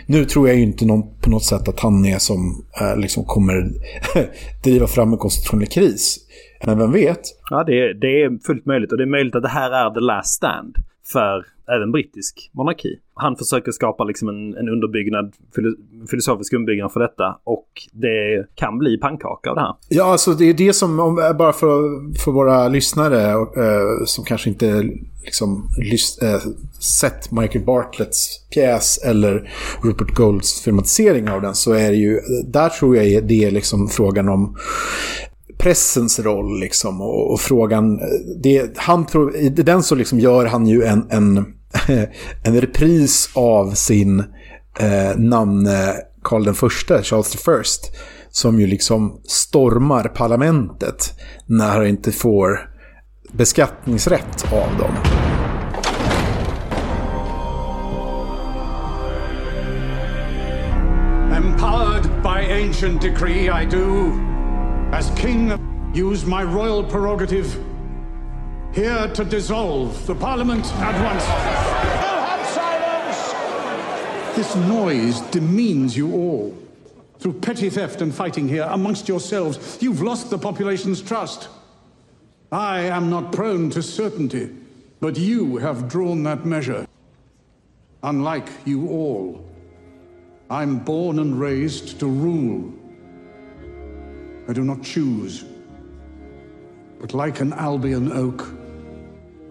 [0.06, 3.24] Nu tror jag ju inte någon, på något sätt att han är som eh, liksom
[3.24, 3.70] kommer
[4.64, 6.18] driva fram en konstitutionell kris.
[6.66, 7.20] Men vem vet?
[7.50, 10.00] Ja, det, det är fullt möjligt och det är möjligt att det här är the
[10.00, 10.76] last stand
[11.12, 11.44] för
[11.76, 12.98] även brittisk monarki.
[13.18, 15.32] Han försöker skapa liksom en, en underbyggnad,
[16.10, 19.74] filosofisk underbyggnad för detta och det kan bli pannkaka av det här.
[19.88, 21.78] Ja, alltså det är det som, eh, bara för,
[22.24, 24.84] för våra lyssnare eh, som kanske inte
[25.24, 26.40] liksom lys, eh,
[27.00, 29.50] sett Michael Bartletts pjäs eller
[29.82, 33.88] Rupert Golds filmatisering av den så är det ju, där tror jag det är liksom
[33.88, 34.56] frågan om
[35.58, 37.00] pressens roll liksom.
[37.00, 38.06] Och, och frågan, eh,
[38.42, 41.54] det, han, i den så liksom gör han ju en, en,
[42.42, 44.20] en repris av sin
[44.80, 45.68] eh, namn
[46.22, 47.92] Karl den första, Charles the First.
[48.30, 51.14] Som ju liksom stormar parlamentet
[51.46, 52.70] när han inte får
[53.32, 54.94] beskattningsrätt av dem.
[61.36, 64.12] Empowered by ancient decree I do
[64.92, 65.52] As king,
[65.94, 67.46] use my royal prerogative
[68.72, 71.24] here to dissolve the parliament at once.
[72.54, 74.36] silence!
[74.36, 76.56] This noise demeans you all.
[77.18, 81.48] Through petty theft and fighting here amongst yourselves, you've lost the population's trust.
[82.52, 84.50] I am not prone to certainty,
[85.00, 86.86] but you have drawn that measure.
[88.02, 89.44] Unlike you all,
[90.50, 92.72] I'm born and raised to rule.
[94.48, 95.44] I do not choose.
[97.00, 98.48] But like an Albion oak,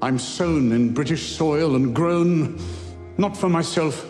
[0.01, 2.60] I'm sown in British soil and grown
[3.17, 4.07] not for myself,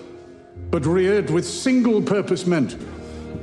[0.70, 2.76] but reared with single purpose meant.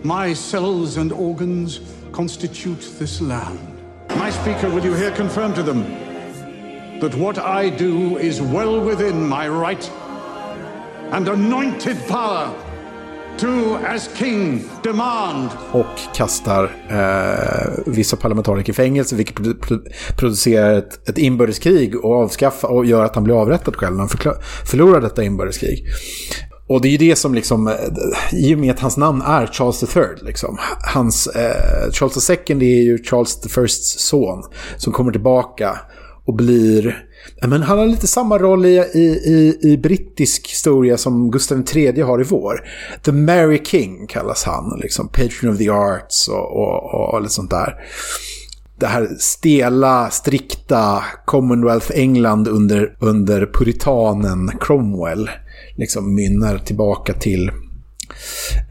[0.04, 1.80] My cells and organs
[2.12, 3.58] constitute this land.
[4.10, 5.84] My speaker, will you here confirm to them
[7.00, 9.90] that what I do is well within my right
[11.12, 12.54] and anointed power
[15.72, 22.66] och kastar eh, vissa parlamentariker i fängelse, vilket produ- producerar ett, ett inbördeskrig och, avskaffa,
[22.66, 25.86] och gör att han blir avrättad själv när han förlorar detta inbördeskrig.
[26.66, 27.74] Och det är ju det som liksom, eh,
[28.32, 30.58] i och med att hans namn är Charles III, liksom.
[30.94, 34.42] Hans, eh, Charles II är ju Charles I's son
[34.76, 35.78] som kommer tillbaka
[36.24, 37.04] och blir...
[37.46, 42.00] Men han har lite samma roll i, i, i, i brittisk historia som Gustav III
[42.00, 42.68] har i vår.
[43.02, 47.34] The Mary King kallas han, liksom Patron of the Arts och, och, och, och lite
[47.34, 47.74] sånt där.
[48.80, 55.30] Det här stela, strikta Commonwealth-England under, under puritanen Cromwell
[55.76, 57.50] liksom mynnar tillbaka till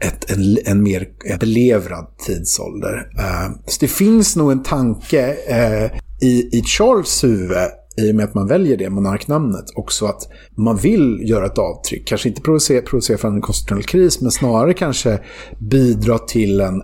[0.00, 1.08] ett, en, en mer
[1.40, 3.10] belevrad tidsålder.
[3.18, 7.56] Uh, så det finns nog en tanke uh, i, i Charles huvud
[7.96, 12.08] i och med att man väljer det monarknamnet också att man vill göra ett avtryck.
[12.08, 15.20] Kanske inte provocera, provocera fram en konstitutionell kris men snarare kanske
[15.58, 16.82] bidra till en,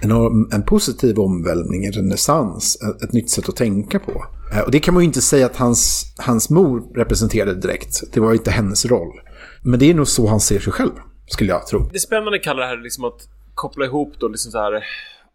[0.00, 0.12] en,
[0.52, 4.24] en positiv omvälvning, en renässans, ett, ett nytt sätt att tänka på.
[4.52, 8.02] Eh, och det kan man ju inte säga att hans, hans mor representerade direkt.
[8.12, 9.12] Det var ju inte hennes roll.
[9.62, 10.92] Men det är nog så han ser sig själv,
[11.26, 11.88] skulle jag tro.
[11.90, 14.84] Det är spännande kallar det här liksom att koppla ihop då liksom så här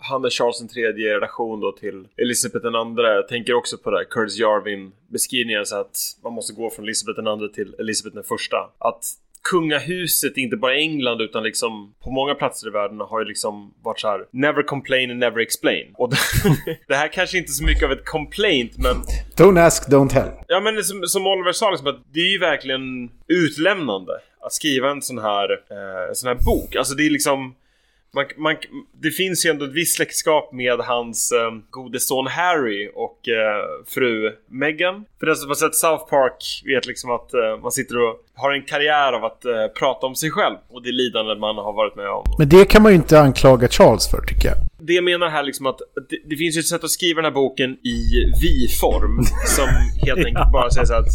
[0.01, 3.03] han är Charles III i relation då till Elisabeth II.
[3.03, 6.85] Jag tänker också på det här Curtis Jarvin beskrivningen så att man måste gå från
[6.85, 8.21] Elisabeth II till Elisabeth I.
[8.77, 9.03] Att
[9.43, 13.73] kungahuset, inte bara i England utan liksom på många platser i världen har ju liksom
[13.83, 15.93] varit så här Never complain and never explain.
[15.97, 16.17] Och det,
[16.87, 18.95] det här kanske inte är så mycket av ett complaint men
[19.37, 20.29] Don't ask, don't tell.
[20.47, 24.91] Ja men som, som Oliver sa, liksom, att det är ju verkligen utlämnande att skriva
[24.91, 26.75] en sån här, eh, sån här bok.
[26.75, 27.55] Alltså det är liksom
[28.15, 28.55] man, man,
[29.01, 33.83] det finns ju ändå ett visst släktskap med hans eh, gode son Harry och eh,
[33.87, 35.05] fru Meghan.
[35.19, 38.51] För den som har sett South Park vet liksom att eh, man sitter och har
[38.51, 41.95] en karriär av att eh, prata om sig själv och det lidande man har varit
[41.95, 42.23] med om.
[42.39, 44.57] Men det kan man ju inte anklaga Charles för, tycker jag.
[44.79, 47.25] Det jag menar här liksom att det, det finns ju ett sätt att skriva den
[47.25, 47.97] här boken i
[48.41, 49.23] vi-form
[49.57, 49.67] som
[50.05, 51.07] helt enkelt bara säger så att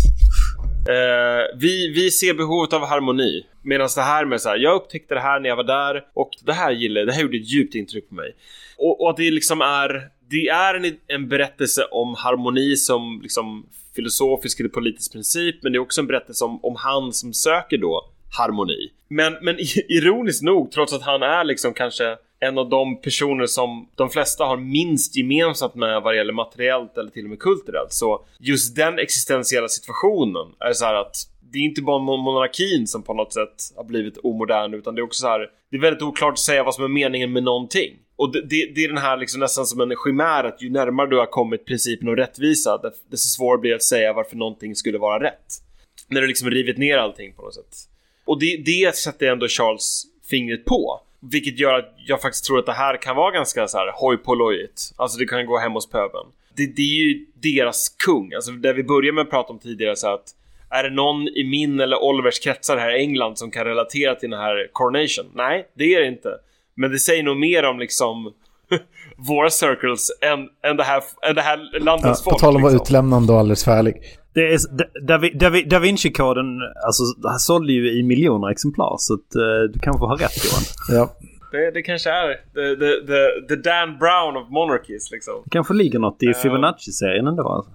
[0.89, 3.47] Eh, vi, vi ser behovet av harmoni.
[3.67, 6.31] Medan det här med så här, jag upptäckte det här när jag var där och
[6.43, 8.37] det här gillade det här gjorde ett djupt intryck på mig.
[8.79, 13.67] Och, och att det liksom är, det är en, en berättelse om harmoni som liksom
[13.97, 17.79] filosofisk eller politisk princip, men det är också en berättelse om, om han som söker
[17.79, 18.91] då harmoni.
[19.09, 19.57] Men, men
[19.89, 24.45] ironiskt nog, trots att han är liksom kanske en av de personer som de flesta
[24.45, 27.93] har minst gemensamt med vad det gäller materiellt eller till och med kulturellt.
[27.93, 31.17] Så just den existentiella situationen är så här att
[31.57, 35.05] det är inte bara monarkin som på något sätt har blivit omodern utan det är
[35.05, 37.97] också så här Det är väldigt oklart att säga vad som är meningen med någonting.
[38.17, 41.11] Och det, det, det är den här liksom nästan som en chimär att ju närmare
[41.11, 44.99] du har kommit principen om rättvisa desto svårare blir det att säga varför någonting skulle
[44.99, 45.47] vara rätt.
[46.09, 47.77] När du liksom rivit ner allting på något sätt.
[48.25, 51.01] Och det, det sätter ändå Charles fingret på.
[51.21, 54.69] Vilket gör att jag faktiskt tror att det här kan vara ganska så här hoj.
[54.97, 56.27] Alltså det kan gå hem hos pöbeln.
[56.57, 58.33] Det, det är ju deras kung.
[58.35, 60.35] Alltså det vi började med att prata om tidigare så att
[60.71, 64.31] är det någon i min eller Olivers kretsar här i England som kan relatera till
[64.31, 65.27] den här coronation?
[65.35, 66.29] Nej, det är det inte.
[66.77, 68.33] Men det säger nog mer om liksom
[69.29, 72.35] våra circles än, än, det, här, än det här landets Ja, folk.
[72.35, 72.85] på tal om att vara liksom.
[72.85, 73.95] utlämnande och alldeles färdig.
[74.35, 74.85] Det är, da,
[75.19, 76.47] da, da, Vi- da Vinci-koden
[76.87, 77.03] alltså,
[77.39, 80.65] sålde ju i miljoner exemplar så att, eh, du kanske har rätt Johan.
[81.01, 81.13] Ja.
[81.53, 85.35] Det, det kanske är the, the, the, the Dan Brown of monarchies liksom.
[85.45, 87.49] Det kanske ligger något i Fibonacci-serien ändå.
[87.49, 87.71] Alltså.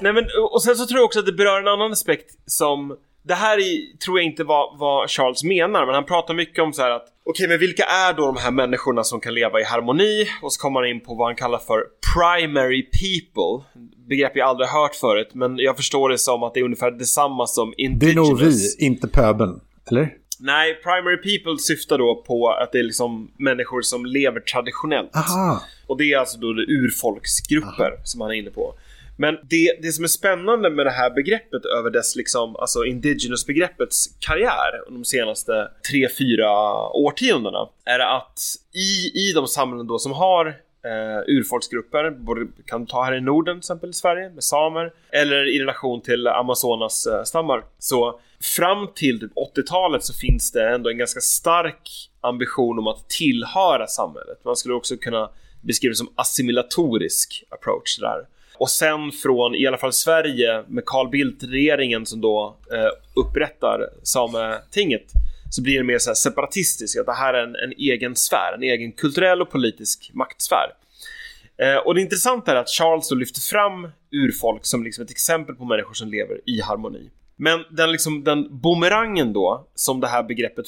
[0.00, 2.96] Nej men och sen så tror jag också att det berör en annan aspekt som
[3.22, 6.72] det här är, tror jag inte vad, vad Charles menar, men han pratar mycket om
[6.72, 9.64] så här att Okej, men vilka är då de här människorna som kan leva i
[9.64, 10.26] harmoni?
[10.42, 11.84] Och så kommer han in på vad han kallar för
[12.14, 13.82] primary people.
[14.08, 17.46] Begrepp jag aldrig hört förut, men jag förstår det som att det är ungefär detsamma
[17.46, 18.28] som Det är indigenous.
[18.28, 19.60] nog vi, inte pöbeln.
[19.90, 20.10] Eller?
[20.40, 25.16] Nej, primary people syftar då på att det är liksom människor som lever traditionellt.
[25.16, 25.62] Aha.
[25.86, 28.74] Och det är alltså då urfolksgrupper som han är inne på.
[29.16, 34.06] Men det, det som är spännande med det här begreppet över dess liksom, alltså indigenous-begreppets
[34.20, 35.52] karriär de senaste
[35.92, 38.40] 3-4 årtiondena är att
[38.72, 43.54] i, i de samhällen då som har eh, urfolksgrupper, både kan ta här i Norden
[43.56, 47.64] till exempel i Sverige med samer eller i relation till Amazonas eh, stammar.
[47.78, 48.20] Så
[48.56, 53.86] fram till typ 80-talet så finns det ändå en ganska stark ambition om att tillhöra
[53.86, 54.44] samhället.
[54.44, 58.26] Man skulle också kunna beskriva det som assimilatorisk approach där.
[58.58, 65.12] Och sen från, i alla fall Sverige, med Carl Bildt-regeringen som då eh, upprättar Sametinget
[65.50, 68.52] så blir det mer så här separatistiskt, att det här är en, en egen sfär,
[68.54, 70.72] en egen kulturell och politisk maktsfär.
[71.58, 75.54] Eh, och det intressanta är att Charles då lyfter fram urfolk som liksom ett exempel
[75.54, 77.10] på människor som lever i harmoni.
[77.36, 80.66] Men den, liksom, den bumerangen då, som det här begreppet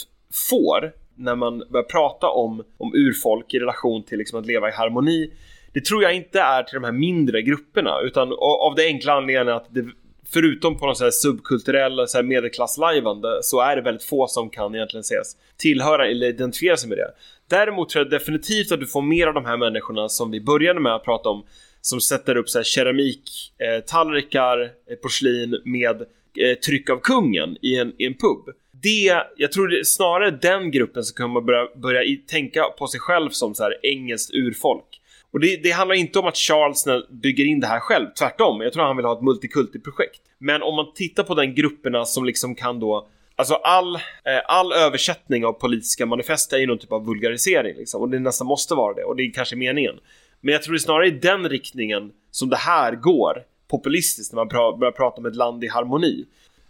[0.51, 4.73] får, när man börjar prata om, om urfolk i relation till liksom att leva i
[4.73, 5.31] harmoni.
[5.73, 9.57] Det tror jag inte är till de här mindre grupperna utan av det enkla anledningen
[9.57, 9.87] att det,
[10.33, 14.75] förutom på något sån här så här medelklasslajvande så är det väldigt få som kan
[14.75, 17.11] egentligen ses tillhöra eller identifiera sig med det.
[17.49, 20.81] Däremot tror jag definitivt att du får mer av de här människorna som vi började
[20.81, 21.45] med att prata om
[21.81, 26.03] som sätter upp så här keramiktallrikar, eh, eh, porslin med
[26.39, 28.55] eh, tryck av kungen i en, i en pub.
[28.83, 33.01] Det, jag tror det är snarare den gruppen som kommer börja, börja tänka på sig
[33.01, 35.01] själv som så här engelskt urfolk.
[35.31, 38.61] Och det, det, handlar inte om att Charles bygger in det här själv, tvärtom.
[38.61, 40.21] Jag tror han vill ha ett multikulti-projekt.
[40.39, 44.01] Men om man tittar på den grupperna som liksom kan då Alltså all, eh,
[44.47, 48.47] all översättning av politiska manifest är ju någon typ av vulgarisering liksom, och det nästan
[48.47, 49.95] måste vara det och det är kanske meningen.
[50.41, 54.37] Men jag tror det är snarare i den riktningen som det här går populistiskt när
[54.37, 56.25] man pra börjar prata om ett land i harmoni.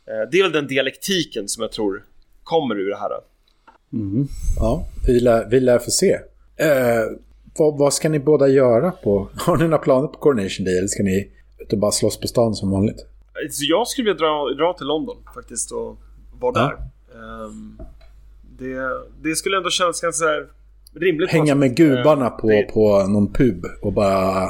[0.06, 2.04] Eh, det är väl den dialektiken som jag tror
[2.42, 3.10] kommer ur det här.
[3.92, 4.28] Mm.
[4.56, 6.12] Ja, vi lär, vi lär få se.
[6.56, 7.04] Eh,
[7.58, 9.28] vad, vad, ska ni båda göra på...
[9.34, 12.26] Har ni några planer på Coronation Day eller ska ni ut och bara slåss på
[12.26, 13.06] stan som vanligt?
[13.50, 15.98] Så jag skulle vilja dra, dra till London faktiskt och
[16.40, 16.60] vara ja.
[16.60, 17.44] där.
[17.44, 17.78] Um,
[18.58, 18.76] det,
[19.22, 20.26] det skulle ändå kännas ganska
[20.94, 21.30] rimligt.
[21.30, 22.62] Hänga med gubbarna på, det...
[22.62, 24.48] på någon pub och bara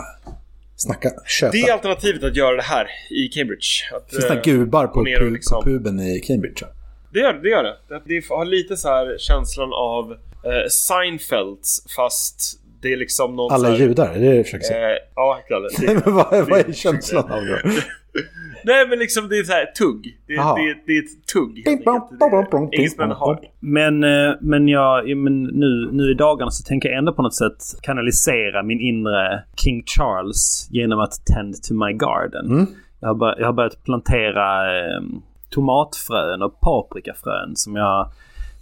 [0.77, 1.53] snacka, köta.
[1.53, 3.67] Det är alternativet att göra det här i Cambridge.
[3.97, 5.63] Att, Finns det äh, gubbar på, pub, liksom...
[5.63, 6.67] på puben i Cambridge?
[7.13, 7.49] Det gör det.
[7.49, 8.03] Gör det.
[8.05, 11.59] det har lite så här känslan av eh, Seinfeld
[11.97, 14.91] fast det är liksom någon Alla här, judar, är det det du försöker säga?
[14.91, 16.01] Eh, ja, Kalle.
[16.05, 17.63] vad, vad är känslan av det?
[18.65, 20.19] Nej men liksom det är så här tugg.
[20.27, 21.65] Det, det, det är ett tugg.
[22.73, 27.13] Engelsmännen har Men, eh, men, jag, men nu, nu i dagarna så tänker jag ändå
[27.13, 32.47] på något sätt kanalisera min inre King Charles genom att tend to my garden.
[32.47, 32.67] Mm.
[33.01, 35.03] Jag, har börjat, jag har börjat plantera eh,
[35.51, 38.11] tomatfrön och paprikafrön som jag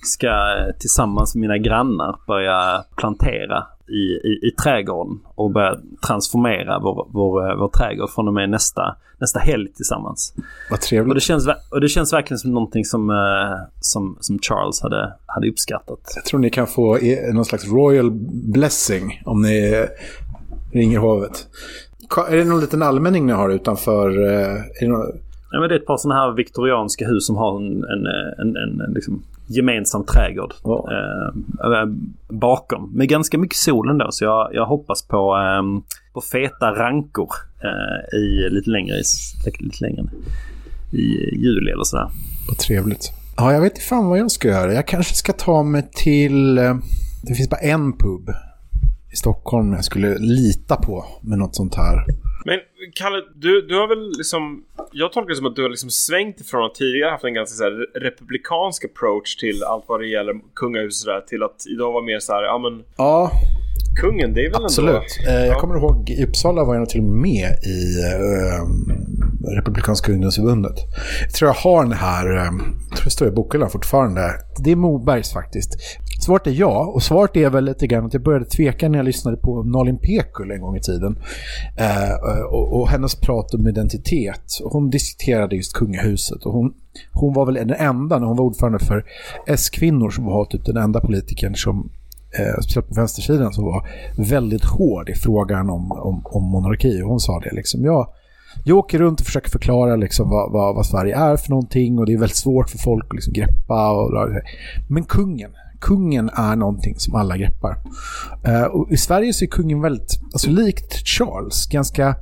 [0.03, 6.79] ska eh, tillsammans med mina grannar börja plantera i, i, i trädgården och börja transformera
[6.79, 10.35] vår, vår, vår trädgård från och med nästa, nästa helg tillsammans.
[10.71, 11.11] Vad trevligt.
[11.11, 15.13] Och det känns, och det känns verkligen som någonting som, eh, som, som Charles hade,
[15.27, 16.13] hade uppskattat.
[16.15, 16.99] Jag tror ni kan få
[17.33, 18.11] någon slags royal
[18.53, 19.87] blessing om ni
[20.73, 21.47] ringer hovet.
[22.29, 24.11] Är det någon liten allmänning ni har utanför?
[24.11, 25.07] Eh, är det någon...
[25.53, 28.07] Ja, men det är ett par sådana här viktorianska hus som har en, en,
[28.39, 30.89] en, en, en liksom gemensam trädgård ja.
[30.93, 31.87] eh,
[32.29, 32.91] bakom.
[32.93, 37.29] Med ganska mycket sol ändå så jag, jag hoppas på, eh, på feta rankor
[37.63, 38.95] eh, i lite längre,
[39.61, 40.05] lite längre
[40.93, 42.09] i juli eller sådär.
[42.49, 43.13] Vad trevligt.
[43.37, 44.73] Ja, jag vet inte fan vad jag ska göra.
[44.73, 46.59] Jag kanske ska ta mig till...
[46.59, 46.77] Eh,
[47.23, 48.31] det finns bara en pub
[49.13, 52.05] i Stockholm jag skulle lita på med något sånt här.
[52.47, 52.59] Men
[52.95, 54.65] Kalle, du, du har väl liksom...
[54.93, 57.55] Jag tolkar det som att du har liksom svängt ifrån att tidigare haft en ganska
[57.55, 62.05] så här, republikansk approach till allt vad det gäller kungahuset där till att idag vara
[62.05, 62.85] mer så här, ja men...
[62.97, 63.31] Ja.
[64.01, 64.89] Kungen, det är väl Absolut.
[64.89, 64.99] ändå...
[64.99, 65.29] Absolut.
[65.29, 67.81] Eh, jag kommer ihåg, i Uppsala var jag till och med i
[68.11, 68.61] eh,
[69.57, 70.77] Republikanska ungdomsförbundet.
[71.23, 72.51] Jag tror jag har den här, eh,
[72.89, 74.23] jag tror det står i bokhyllan fortfarande.
[74.65, 75.71] Det är Mobergs faktiskt.
[76.27, 79.05] Svaret är ja, och svaret är väl lite grann att jag började tveka när jag
[79.05, 81.19] lyssnade på Nalin Pekul en gång i tiden.
[81.77, 84.61] Eh, eh, och, och, hennes prat om identitet.
[84.65, 86.75] Hon diskuterade just kungahuset och hon,
[87.13, 89.05] hon var väl den enda, när hon var ordförande för
[89.47, 91.91] S-kvinnor, som var typ den enda politikern som
[92.39, 97.01] eh, speciellt på vänstersidan, som var väldigt hård i frågan om, om, om monarki.
[97.01, 98.15] Hon sa det liksom, ja,
[98.65, 102.07] jag åker runt och försöker förklara liksom vad, vad, vad, Sverige är för någonting och
[102.07, 103.91] det är väldigt svårt för folk att liksom greppa.
[103.91, 104.29] Och,
[104.89, 107.77] men kungen, kungen är någonting som alla greppar.
[108.49, 112.17] Uh, och I Sverige så är kungen väldigt, alltså likt Charles, ganska,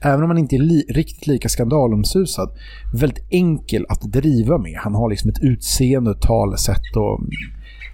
[0.00, 2.50] även om han inte är li, riktigt lika skandalomsusad,
[2.94, 4.74] väldigt enkel att driva med.
[4.76, 7.30] Han har liksom ett utseende, ett talesätt och mm,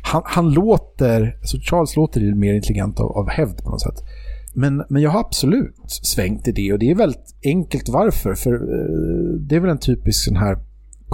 [0.03, 4.05] han, han låter, alltså Charles låter mer intelligent av, av hävd på något sätt.
[4.55, 8.35] Men, men jag har absolut svängt i det och det är väldigt enkelt varför.
[8.35, 10.59] För eh, det är väl en typisk sån här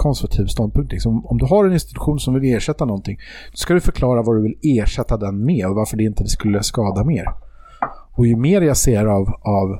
[0.01, 0.91] konservativ ståndpunkt.
[0.91, 3.17] Liksom, om du har en institution som vill ersätta någonting,
[3.51, 6.63] då ska du förklara vad du vill ersätta den med och varför det inte skulle
[6.63, 7.25] skada mer.
[8.11, 9.79] Och ju mer jag ser av, av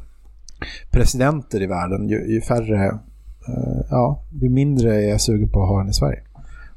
[0.92, 2.86] presidenter i världen, ju, ju färre,
[3.48, 6.20] eh, ja, ju mindre är jag sugen på att ha en i Sverige.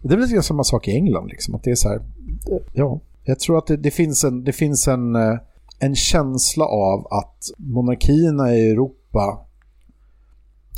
[0.03, 2.59] Och det är väl samma sak i England, liksom, att det är så här, eh,
[2.73, 5.39] ja, jag tror att det, det finns en, det finns en, eh,
[5.79, 9.39] en känsla av att monarkierna i Europa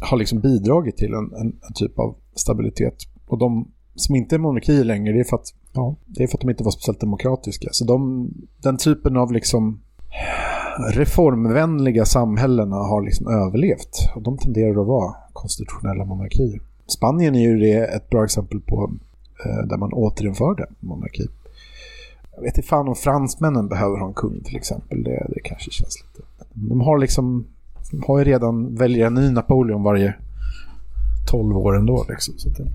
[0.01, 2.97] har liksom bidragit till en, en, en, typ av stabilitet.
[3.27, 6.37] Och de som inte är monarkier längre, det är för att, ja, det är för
[6.37, 7.69] att de inte var speciellt demokratiska.
[7.73, 8.31] Så de,
[8.63, 9.81] den typen av liksom
[10.95, 14.11] reformvänliga samhällena har liksom överlevt.
[14.15, 16.61] Och de tenderar att vara konstitutionella monarkier.
[16.87, 18.93] Spanien är ju det ett bra exempel på
[19.45, 21.27] eh, där man återinförde monarki.
[22.37, 25.03] Jag vet inte fan om fransmännen behöver ha en kung till exempel.
[25.03, 26.29] Det, det kanske känns lite...
[26.55, 27.47] De har liksom...
[27.91, 30.15] De har ju redan väljer en ny Napoleon varje
[31.37, 32.07] 12 år ändå.
[32.09, 32.67] Liksom, så det...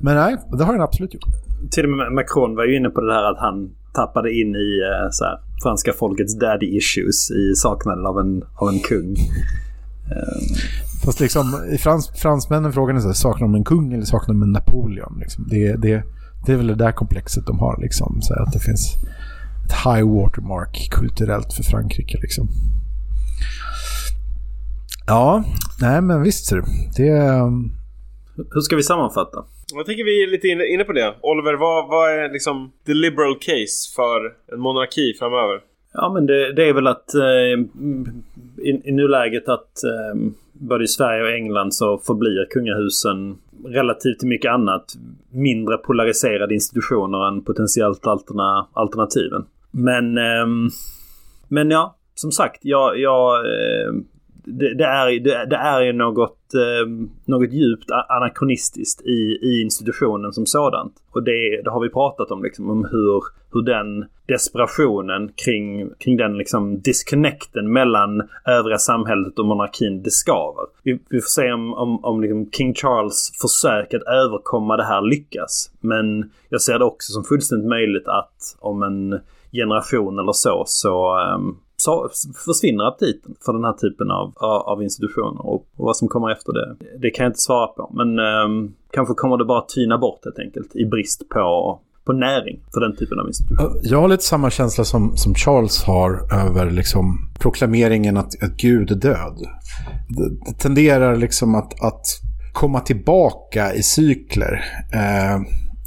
[0.00, 1.24] Men nej, det har den absolut gjort.
[1.70, 4.70] Till och med Macron var ju inne på det här att han tappade in i
[4.90, 9.16] eh, så här, franska folkets daddy issues i saknaden av en, av en kung.
[11.04, 14.34] Fast liksom, i frans, fransmännen frågan är så här, saknar de en kung eller saknar
[14.34, 15.18] de en Napoleon?
[15.20, 15.48] Liksom.
[15.50, 16.02] Det, det,
[16.46, 18.22] det är väl det där komplexet de har, liksom.
[18.22, 18.96] Så att det finns
[19.64, 22.18] ett high watermark kulturellt för Frankrike.
[22.22, 22.48] Liksom.
[25.06, 25.44] Ja,
[25.80, 26.62] nej men visst ser du.
[26.96, 27.08] Det...
[27.08, 27.70] ehm,
[28.54, 29.44] Hur ska vi sammanfatta?
[29.74, 31.14] Jag tänker vi är lite inne, på det.
[31.20, 35.60] Oliver, vad, vad är liksom the liberal case för en monarki framöver?
[35.92, 37.60] Ja men det, det är väl att eh,
[38.64, 40.20] i, i nuläget att eh,
[40.52, 44.84] både i Sverige och England så förblir kungahusen relativt till mycket annat
[45.30, 49.44] mindre polariserade institutioner än potentiellt alterna, alternativen.
[49.70, 50.68] Men, ehm,
[51.48, 53.92] men ja, som sagt, jag, jag, eh,
[54.44, 56.88] det, det, är, det, det är ju något, eh,
[57.24, 60.94] något djupt anakronistiskt i, i institutionen som sådant.
[61.10, 63.22] Och det, det har vi pratat om, liksom, om hur,
[63.52, 70.64] hur den desperationen kring, kring den liksom disconnecten mellan övriga samhället och monarkin det skaver.
[70.82, 75.02] Vi, vi får se om, om, om liksom King Charles försök att överkomma det här
[75.02, 75.70] lyckas.
[75.80, 79.20] Men jag ser det också som fullständigt möjligt att om en
[79.52, 81.56] generation eller så så ehm,
[82.44, 84.32] försvinner aptiten för den här typen av,
[84.66, 85.46] av institutioner.
[85.46, 87.90] Och, och vad som kommer efter det, det kan jag inte svara på.
[87.94, 92.60] Men ehm, kanske kommer det bara tyna bort helt enkelt i brist på, på näring
[92.74, 93.80] för den typen av institutioner.
[93.82, 96.10] Jag har lite samma känsla som, som Charles har
[96.46, 99.38] över liksom proklameringen att, att Gud är död.
[100.08, 102.06] Det, det tenderar liksom att, att
[102.52, 105.40] komma tillbaka i cykler eh,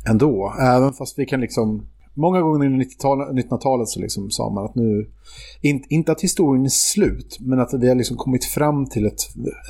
[0.09, 0.53] ändå.
[0.61, 1.87] Även fast vi kan liksom...
[2.17, 5.09] Många gånger under 90-talet 1900-talet så liksom sa man att nu...
[5.61, 9.21] In, inte att historien är slut, men att vi har liksom kommit fram till ett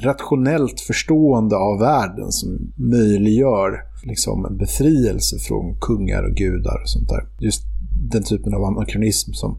[0.03, 3.71] rationellt förstående av världen som möjliggör
[4.03, 7.27] liksom en befrielse från kungar och gudar och sånt där.
[7.39, 7.61] Just
[8.11, 9.57] den typen av anakronism som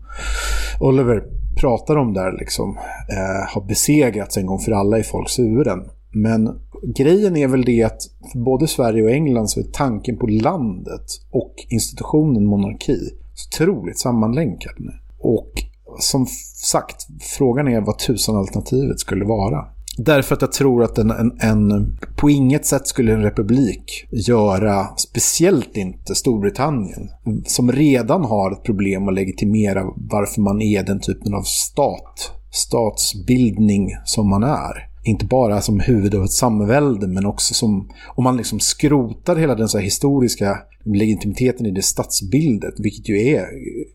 [0.80, 1.22] Oliver
[1.56, 2.78] pratar om där liksom,
[3.10, 5.80] eh, har besegrats en gång för alla i folks huvuden.
[6.22, 6.60] Men
[6.94, 8.02] grejen är väl det att
[8.32, 12.98] för både Sverige och England så är tanken på landet och institutionen monarki
[13.34, 14.92] så otroligt sammanlänkad nu.
[15.18, 15.52] Och
[15.98, 19.64] som sagt, frågan är vad tusan alternativet skulle vara.
[19.98, 24.86] Därför att jag tror att en, en, en, på inget sätt skulle en republik göra,
[24.96, 27.08] speciellt inte Storbritannien,
[27.46, 33.90] som redan har ett problem att legitimera varför man är den typen av stat, statsbildning
[34.04, 34.88] som man är.
[35.04, 39.54] Inte bara som huvud av ett samvälde, men också som, om man liksom skrotar hela
[39.54, 43.46] den så här historiska legitimiteten i det statsbildet, vilket ju är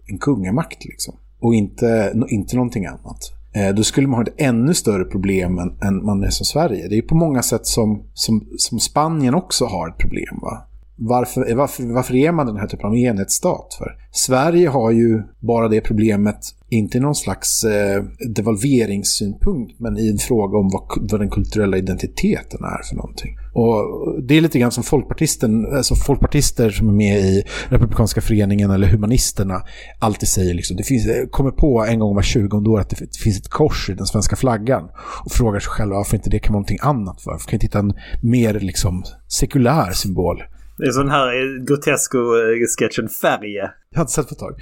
[0.07, 4.73] en kungamakt liksom, och inte, inte någonting annat eh, då skulle man ha ett ännu
[4.73, 6.87] större problem än, än man är som Sverige.
[6.87, 10.39] Det är på många sätt som, som, som Spanien också har ett problem.
[10.41, 10.67] Va?
[11.05, 13.97] Varför, varför, varför är man den här typen av enhetsstat för?
[14.11, 16.39] Sverige har ju bara det problemet,
[16.69, 21.77] inte i någon slags eh, devalveringssynpunkt, men i en fråga om vad, vad den kulturella
[21.77, 23.37] identiteten är för någonting.
[23.53, 23.83] Och
[24.23, 28.87] det är lite grann som folkpartisten, alltså folkpartister som är med i Republikanska föreningen eller
[28.87, 29.61] humanisterna
[29.99, 30.53] alltid säger.
[30.53, 33.89] Liksom, det finns, kommer på en gång var 20 år att det finns ett kors
[33.89, 34.83] i den svenska flaggan
[35.25, 37.31] och frågar sig själva varför inte det kan vara någonting annat för.
[37.31, 40.43] Varför kan inte hitta en mer liksom, sekulär symbol?
[40.78, 43.71] Det är sån här Grotesco-sketchen Färje.
[43.89, 44.55] Jag har inte sett på ett tag.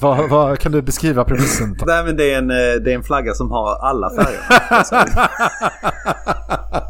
[0.00, 1.76] vad, vad kan du beskriva premissen?
[1.86, 4.40] Nej men det är, en, eh, det är en flagga som har alla färger.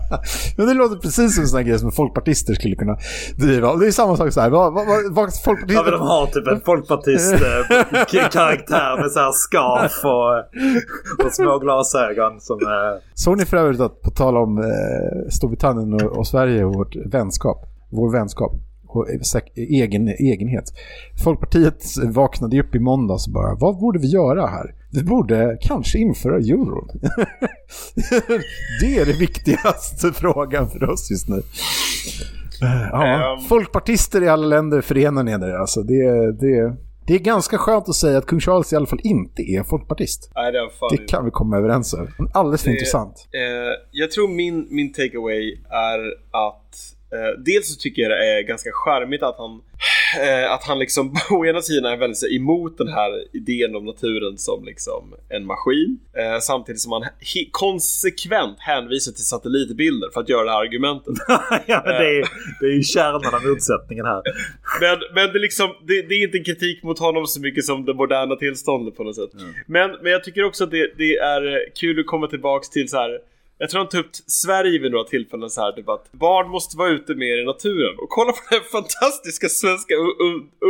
[0.57, 2.97] Men det låter precis som en sån här grej som folkpartister skulle kunna
[3.37, 3.71] driva.
[3.71, 4.51] Och det är samma sak så här.
[4.51, 5.75] Vad, vad, vad, folkpartister...
[5.75, 10.39] Ja men de har typ en folkpartist-karaktär med så här scarf och,
[11.27, 12.59] och små glasögon som...
[12.63, 12.69] Eh...
[13.15, 14.65] Såg ni för övrigt att på tal om eh,
[15.31, 18.53] Storbritannien och, och Sverige och vårt vänskap, vår vänskap
[18.87, 19.07] och
[19.57, 20.65] egen, egenhet.
[21.25, 24.75] Folkpartiet vaknade upp i måndags och bara, vad borde vi göra här?
[24.93, 26.89] Vi borde kanske införa euron.
[28.81, 31.43] det är den viktigaste frågan för oss just nu.
[32.61, 33.45] Ja, Um.
[33.49, 35.55] folkpartister i alla länder förenar er.
[35.55, 36.77] Alltså det, det,
[37.07, 40.31] det är ganska skönt att säga att kung Charles i alla fall inte är folkpartist.
[40.35, 42.09] Nej, det, fan Det kan vi komma överens om.
[42.35, 43.29] Alldeles för Det- intressant.
[43.33, 43.41] Eh,
[43.91, 45.99] jag tror min, min takeaway är
[46.49, 49.61] att eh, dels så tycker jag det är ganska charmigt att han
[50.23, 54.39] eh, att han liksom å ena sidan är väldigt emot den här idén om naturen
[54.39, 55.99] som liksom en maskin.
[56.13, 57.05] Eh, samtidigt som han
[57.51, 61.15] konsekvent hänvisar till satellitbilder för att göra det här argumentet.
[61.67, 62.29] ja, men det, är,
[62.61, 64.23] det är ju kärnan av motsättningen här.
[64.81, 67.65] Men, men det, är liksom, det, det är inte en kritik mot honom så mycket
[67.65, 69.31] som det moderna tillståndet på något sätt.
[69.67, 72.97] Men, men jag tycker också att det, det är kul att komma tillbaks till så
[72.97, 73.19] här.
[73.59, 76.77] Jag tror han tog upp Sverige vid några tillfällen så här typ att barn måste
[76.77, 77.95] vara ute mer i naturen.
[77.99, 79.95] Och kolla på den fantastiska svenska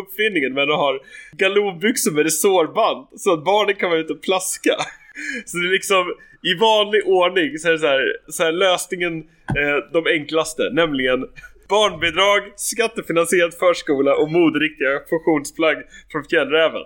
[0.00, 0.98] uppfinningen med att ha
[1.32, 3.06] galonbyxor med resårband.
[3.16, 4.76] Så att barnen kan vara ute och plaska.
[5.46, 6.04] Så det är liksom
[6.42, 9.14] i vanlig ordning så är det så här, så här lösningen
[9.58, 11.26] eh, de enklaste, nämligen
[11.68, 15.76] barnbidrag, skattefinansierad förskola och moderiktiga funktionsplagg
[16.12, 16.82] från fjällräven.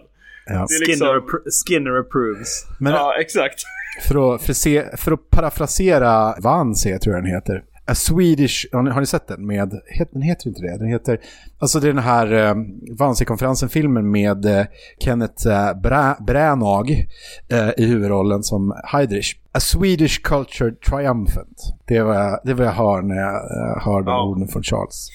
[0.47, 0.53] Ja.
[0.53, 2.65] Det är Skinner, liksom, appro- Skinner approves.
[2.81, 3.59] Men ja, exakt.
[4.01, 7.63] För, att, för, se, för att parafrasera Vanse, tror jag den heter.
[7.85, 9.47] A Swedish, har ni, har ni sett den?
[9.47, 9.81] Med,
[10.13, 10.79] den heter inte det.
[10.79, 11.21] Den heter,
[11.59, 12.55] alltså det är den här eh,
[12.99, 14.67] Vanse-konferensen-filmen med eh,
[14.99, 16.93] Kenneth eh, Bra, Branagh
[17.49, 19.37] eh, i huvudrollen som Heidrich.
[19.53, 21.75] A Swedish Culture Triumphant.
[21.85, 24.25] Det jag, det vad jag hör när jag eh, hör de Ja.
[24.25, 25.09] orden från Charles.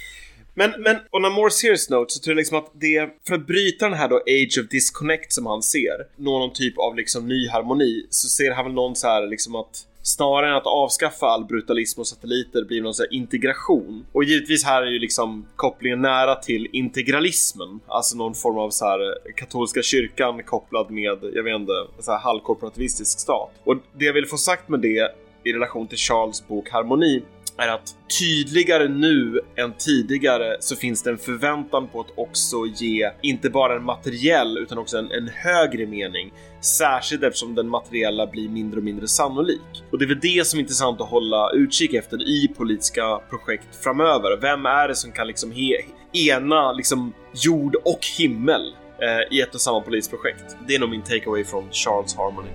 [0.60, 3.48] Men, men on a more serious note så tror jag liksom att det, för att
[3.48, 7.28] bryta den här då age of disconnect som han ser, nå någon typ av liksom
[7.28, 11.26] ny harmoni, så ser han väl någon så här liksom att Snarare än att avskaffa
[11.26, 14.06] all brutalism och satelliter blir det någon så här integration.
[14.12, 17.80] Och givetvis här är ju liksom kopplingen nära till integralismen.
[17.88, 22.12] Alltså någon form av så här eh, katolska kyrkan kopplad med, jag vet inte, så
[22.12, 23.52] här halvkorporativistisk stat.
[23.64, 25.12] Och det jag vill få sagt med det
[25.44, 27.24] i relation till Charles bok Harmoni
[27.58, 33.12] är att tydligare nu än tidigare så finns det en förväntan på att också ge
[33.22, 36.34] inte bara en materiell utan också en, en högre mening.
[36.62, 39.84] Särskilt eftersom den materiella blir mindre och mindre sannolik.
[39.92, 43.84] Och det är väl det som är intressant att hålla utkik efter i politiska projekt
[43.84, 44.38] framöver.
[44.42, 45.78] Vem är det som kan liksom he,
[46.14, 50.58] ena liksom jord och himmel eh, i ett och samma politiskt projekt?
[50.68, 52.50] Det är nog min takeaway från Charles Harmony.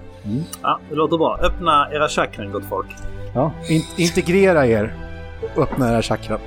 [0.62, 1.38] Ja, det låter bra.
[1.42, 2.86] Öppna era chakran gott folk.
[3.34, 4.94] Ja, in, integrera er
[5.56, 6.40] öppna era chakran.